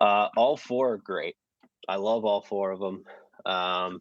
[0.00, 1.36] Uh, all four are great.
[1.88, 3.04] I love all four of them.
[3.44, 4.00] Um,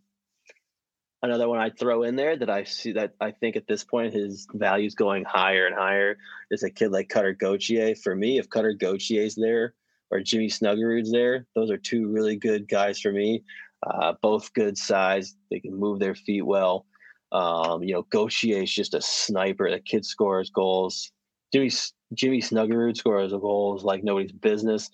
[1.21, 4.13] another one I throw in there that I see that I think at this point
[4.13, 6.17] his value is going higher and higher
[6.49, 7.95] is a kid like Cutter Gauthier.
[7.95, 9.73] For me, if Cutter Gauthier's there
[10.11, 13.43] or Jimmy Snuggerud's there, those are two really good guys for me.
[13.85, 15.35] Uh, both good size.
[15.49, 16.85] They can move their feet well.
[17.31, 19.69] Um, you know, Gauthier is just a sniper.
[19.69, 21.11] The kid scores goals.
[21.53, 21.71] Jimmy
[22.13, 24.89] Jimmy Snuggerud scores goals like nobody's business.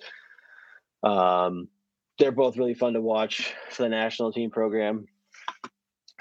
[1.03, 1.69] Um,
[2.19, 5.05] they're both really fun to watch for the national team program.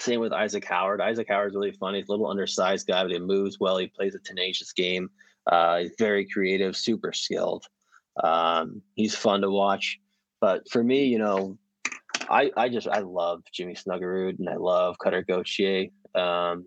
[0.01, 1.01] Same with Isaac Howard.
[1.01, 1.95] Isaac Howard's really fun.
[1.95, 3.79] He's a little undersized guy, but he moves well.
[3.79, 5.09] He plays a tenacious game.
[5.51, 7.65] Uh, he's very creative, super skilled.
[8.23, 9.99] Um, he's fun to watch.
[10.41, 11.59] But for me, you know,
[12.29, 15.89] I, I just I love Jimmy Snuggerud and I love Cutter Gauthier.
[16.15, 16.67] Um,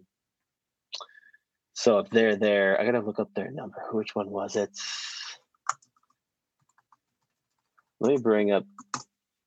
[1.74, 3.78] so if they're there, I gotta look up their number.
[3.92, 4.70] Which one was it?
[8.00, 8.66] Let me bring up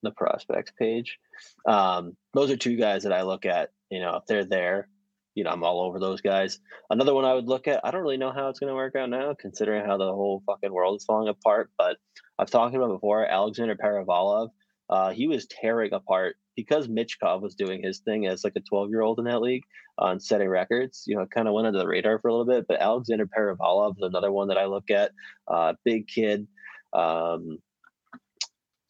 [0.02, 1.18] the prospects page.
[1.66, 3.70] Um, those are two guys that I look at.
[3.90, 4.88] You know, if they're there,
[5.34, 6.58] you know, I'm all over those guys.
[6.90, 7.80] Another one I would look at.
[7.84, 10.42] I don't really know how it's going to work out now, considering how the whole
[10.46, 11.70] fucking world is falling apart.
[11.78, 11.96] But
[12.38, 13.26] I've talked about before.
[13.26, 14.50] Alexander Perevalov.
[14.88, 18.90] Uh, he was tearing apart because Michkov was doing his thing as like a 12
[18.90, 19.62] year old in that league
[19.98, 21.04] on setting records.
[21.06, 22.66] You know, kind of went under the radar for a little bit.
[22.66, 25.12] But Alexander Perevalov is another one that I look at.
[25.46, 26.48] Uh, big kid,
[26.92, 27.58] um,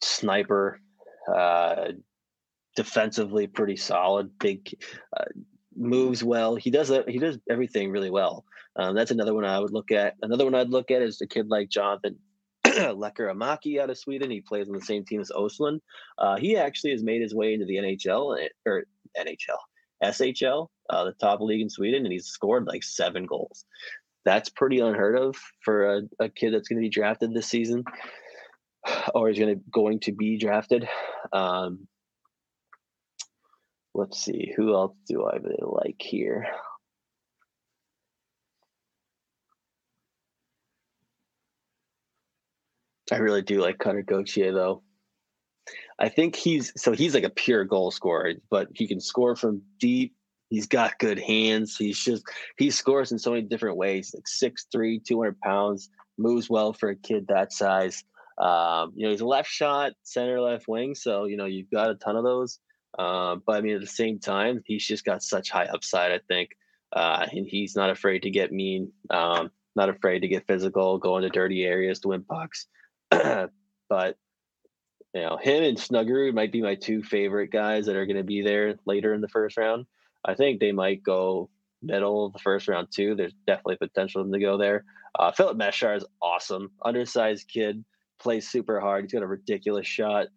[0.01, 0.81] sniper,
[1.31, 1.91] uh,
[2.75, 4.31] defensively pretty solid.
[4.39, 4.73] Big
[5.15, 5.25] uh,
[5.81, 6.55] moves well.
[6.55, 8.45] He does he does everything really well.
[8.75, 10.15] Um, that's another one I would look at.
[10.21, 12.17] Another one I'd look at is a kid like Jonathan
[12.65, 14.31] Lekkerimäki out of Sweden.
[14.31, 15.79] He plays on the same team as Ostlund.
[16.17, 18.85] Uh, he actually has made his way into the NHL eh, or
[19.17, 19.57] NHL,
[20.03, 23.65] SHL, uh, the top league in Sweden, and he's scored like seven goals.
[24.23, 27.83] That's pretty unheard of for a, a kid that's going to be drafted this season,
[29.13, 30.87] or is going to going to be drafted.
[31.33, 31.87] Um,
[33.93, 36.47] let's see, who else do I really like here?
[43.11, 44.83] I really do like Cutter Gauthier though.
[45.99, 49.61] I think he's so he's like a pure goal scorer, but he can score from
[49.79, 50.15] deep.
[50.49, 51.77] He's got good hands.
[51.77, 52.23] He's just
[52.57, 54.15] he scores in so many different ways.
[54.15, 58.03] Like 6'3", 200 pounds, moves well for a kid that size.
[58.37, 61.91] Um, you know, he's a left shot, center left wing, so you know you've got
[61.91, 62.59] a ton of those.
[62.97, 66.11] Um, but I mean, at the same time, he's just got such high upside.
[66.11, 66.51] I think,
[66.93, 71.17] uh, and he's not afraid to get mean, um, not afraid to get physical, go
[71.17, 72.67] into dirty areas to win pucks.
[73.09, 74.17] but
[75.13, 78.23] you know, him and Snuggerud might be my two favorite guys that are going to
[78.23, 79.85] be there later in the first round.
[80.23, 81.49] I think they might go
[81.81, 83.15] middle of the first round too.
[83.15, 84.85] There's definitely potential them to go there.
[85.17, 87.83] Uh, Filip Mesar is awesome, undersized kid,
[88.19, 89.03] plays super hard.
[89.03, 90.27] He's got a ridiculous shot,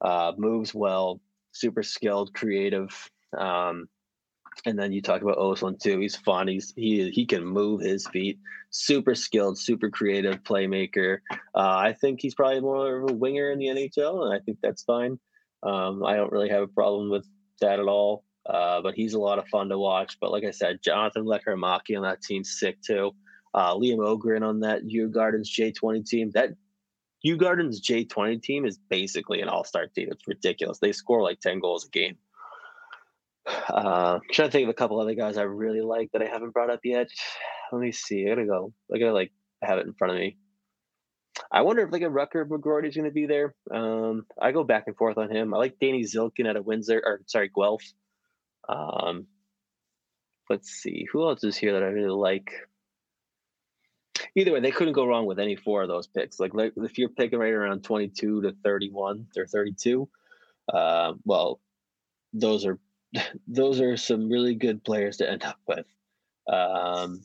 [0.00, 1.20] uh, moves well,
[1.52, 3.10] super skilled, creative.
[3.36, 3.88] Um,
[4.66, 5.98] and then you talk about Ostlund too.
[5.98, 6.48] He's fun.
[6.48, 8.38] He's he he can move his feet.
[8.70, 11.18] Super skilled, super creative playmaker.
[11.30, 14.58] Uh, I think he's probably more of a winger in the NHL, and I think
[14.62, 15.18] that's fine.
[15.62, 17.26] Um, I don't really have a problem with
[17.60, 18.24] that at all.
[18.44, 20.18] Uh, but he's a lot of fun to watch.
[20.20, 23.12] But like I said, Jonathan Lekkerimäki on that team's sick too.
[23.54, 26.30] Uh, Liam Öhgren on that U Djurgårdens J20 team.
[26.32, 26.50] That
[27.24, 30.08] Djurgårdens J20 team is basically an all-star team.
[30.10, 30.78] It's ridiculous.
[30.78, 32.16] They score like 10 goals a game.
[33.68, 36.26] Uh, I'm trying to think of a couple other guys I really like that I
[36.26, 37.08] haven't brought up yet.
[37.72, 38.24] Let me see.
[38.24, 38.72] I gotta go.
[38.94, 40.36] I gotta like have it in front of me.
[41.50, 43.54] I wonder if like a Rutger McGroarty is going to be there.
[43.70, 45.54] Um, I go back and forth on him.
[45.54, 47.84] I like Danny Zhilkin out of Windsor, or sorry, Guelph.
[48.68, 49.26] Um,
[50.48, 52.52] let's see who else is here that I really like.
[54.34, 56.40] Either way, they couldn't go wrong with any four of those picks.
[56.40, 60.08] Like, like if you're picking right around 22 to 31 or 32,
[60.72, 61.60] uh, well,
[62.32, 62.78] those are
[63.46, 65.86] those are some really good players to end up with.
[66.50, 67.22] Um,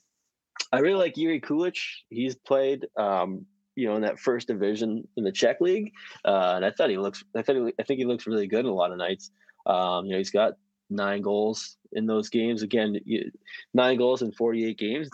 [0.71, 1.79] I really like Yuri Kulich.
[2.09, 3.45] He's played, um,
[3.75, 5.91] you know, in that first division in the Czech league,
[6.25, 7.23] uh, and I thought he looks.
[7.35, 9.31] I thought he, I think he looks really good a lot of nights.
[9.65, 10.53] Um, you know, he's got
[10.89, 12.61] nine goals in those games.
[12.61, 13.31] Again, you,
[13.73, 15.09] nine goals in 48 games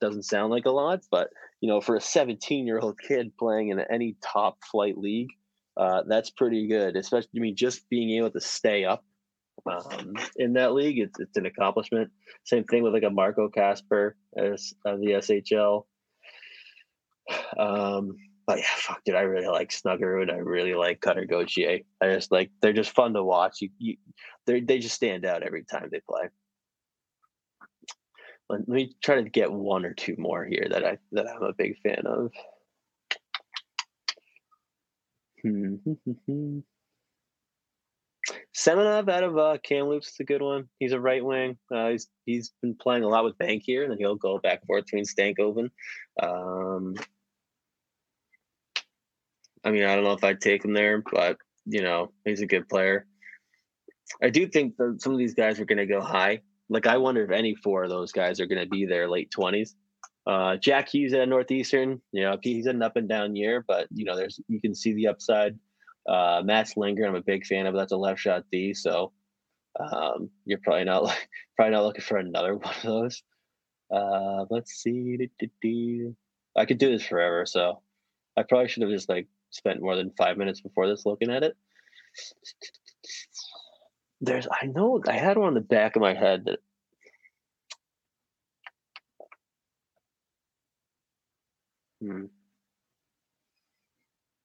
[0.00, 3.68] doesn't sound like a lot, but you know, for a 17 year old kid playing
[3.68, 5.30] in any top flight league,
[5.76, 6.96] uh, that's pretty good.
[6.96, 9.04] Especially, I mean, just being able to stay up
[9.66, 10.98] um, in that league.
[10.98, 12.10] It's it's an accomplishment.
[12.44, 15.84] Same thing with like a Marco Kasper as uh, the SHL.
[17.58, 18.16] Um,
[18.46, 20.30] but yeah, fuck, dude, I really like Snuggerud.
[20.30, 21.80] I really like Cutter Gauthier.
[22.00, 23.60] I just like they're just fun to watch.
[23.60, 23.96] You, you
[24.46, 26.28] they they just stand out every time they play.
[28.48, 31.42] Let, let me try to get one or two more here that I that I'm
[31.42, 32.32] a big fan of.
[38.56, 40.68] Semenov out of uh, Kamloops is a good one.
[40.78, 41.58] He's a right wing.
[41.72, 44.66] Uh, he's he's been playing a lot with Bankier, and then he'll go back and
[44.66, 45.70] forth between Stankoven.
[46.20, 46.96] Um,
[49.66, 52.46] I mean, I don't know if I'd take him there, but you know, he's a
[52.46, 53.04] good player.
[54.22, 56.42] I do think that some of these guys are going to go high.
[56.68, 59.32] Like, I wonder if any four of those guys are going to be there late
[59.32, 59.74] twenties.
[60.24, 64.04] Uh, Jack Hughes at Northeastern, you know, he's an up and down year, but you
[64.04, 65.58] know, there's you can see the upside.
[66.08, 67.74] Uh, Mats Lindgren, I'm a big fan of.
[67.74, 69.12] That's a left shot D, so
[69.80, 73.22] um, you're probably not like, probably not looking for another one of those.
[73.92, 75.18] Uh, let's see.
[76.56, 77.82] I could do this forever, so
[78.36, 81.42] I probably should have just like spent more than five minutes before this looking at
[81.42, 81.56] it.
[84.20, 86.60] There's, I know, I had one in the back of my head that
[92.00, 92.26] Hmm.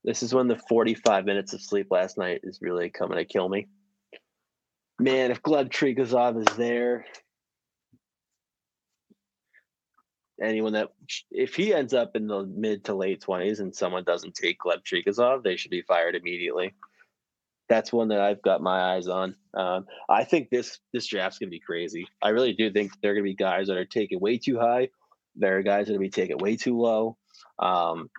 [0.04, 3.48] This is when the 45 minutes of sleep last night is really coming to kill
[3.48, 3.68] me.
[5.00, 7.06] Man, if Gleb Trikozov is there,
[10.42, 10.90] anyone that
[11.30, 14.84] if he ends up in the mid to late 20s and someone doesn't take Gleb
[14.84, 16.74] Trikozov, they should be fired immediately.
[17.70, 19.36] That's one that I've got my eyes on.
[19.54, 22.08] Um, I think this this draft's gonna be crazy.
[22.22, 24.90] I really do think there are gonna be guys that are taken way too high.
[25.36, 27.18] There are guys that are gonna be taken way too low.
[27.60, 28.10] Um,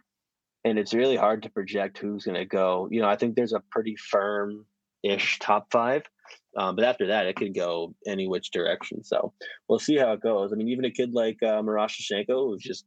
[0.64, 2.88] and it's really hard to project who's to go.
[2.90, 4.64] You know, I think there's a pretty firm
[5.02, 6.04] ish top five.
[6.56, 9.02] Um, but after that, it could go any which direction.
[9.04, 9.32] So
[9.68, 10.52] we'll see how it goes.
[10.52, 12.84] I mean, even a kid like uh, who just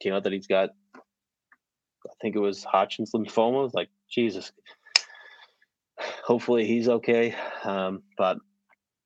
[0.00, 3.70] came out that he's got, I think it was Hodgkin's lymphoma.
[3.72, 4.52] Like, Jesus.
[6.24, 7.34] Hopefully he's okay.
[7.64, 8.38] Um, but,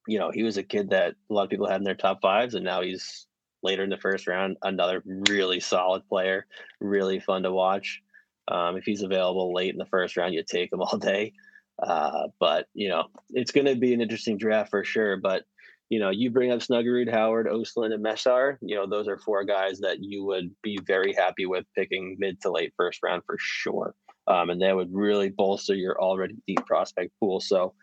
[0.07, 2.21] you know, he was a kid that a lot of people had in their top
[2.23, 3.27] fives, and now he's
[3.63, 4.57] later in the first round.
[4.63, 6.47] Another really solid player,
[6.81, 8.01] really fun to watch.
[8.49, 11.33] Um, if he's available late in the first round, you take him all day.
[11.81, 15.17] Uh, but you know, it's going to be an interesting draft for sure.
[15.17, 15.45] But
[15.89, 18.57] you know, you bring up Snuggerud, Howard, Ostlund, and Mesar.
[18.63, 22.41] You know, those are four guys that you would be very happy with picking mid
[22.43, 23.95] to late first round for sure.
[24.27, 27.41] Um, and that would really bolster your already deep prospect pool.
[27.41, 27.75] So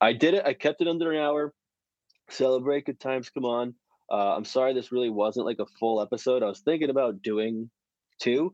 [0.00, 0.44] I did it.
[0.44, 1.52] I kept it under an hour.
[2.30, 3.30] Celebrate good times.
[3.30, 3.74] Come on.
[4.10, 6.42] Uh, I'm sorry this really wasn't like a full episode.
[6.42, 7.70] I was thinking about doing
[8.20, 8.52] two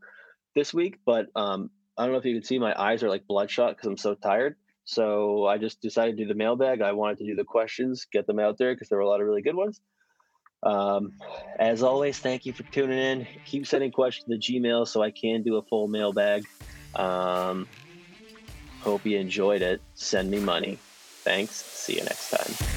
[0.55, 3.26] this week, but um, I don't know if you can see my eyes are like
[3.26, 4.57] bloodshot because I'm so tired.
[4.85, 6.82] So I just decided to do the mailbag.
[6.82, 9.20] I wanted to do the questions, get them out there because there were a lot
[9.20, 9.80] of really good ones.
[10.62, 11.12] Um,
[11.59, 13.26] as always, thank you for tuning in.
[13.45, 16.45] Keep sending questions to Gmail so I can do a full mailbag.
[16.95, 17.68] Um,
[18.80, 19.80] hope you enjoyed it.
[19.95, 20.78] Send me money.
[21.22, 21.53] Thanks.
[21.53, 22.74] See you next time.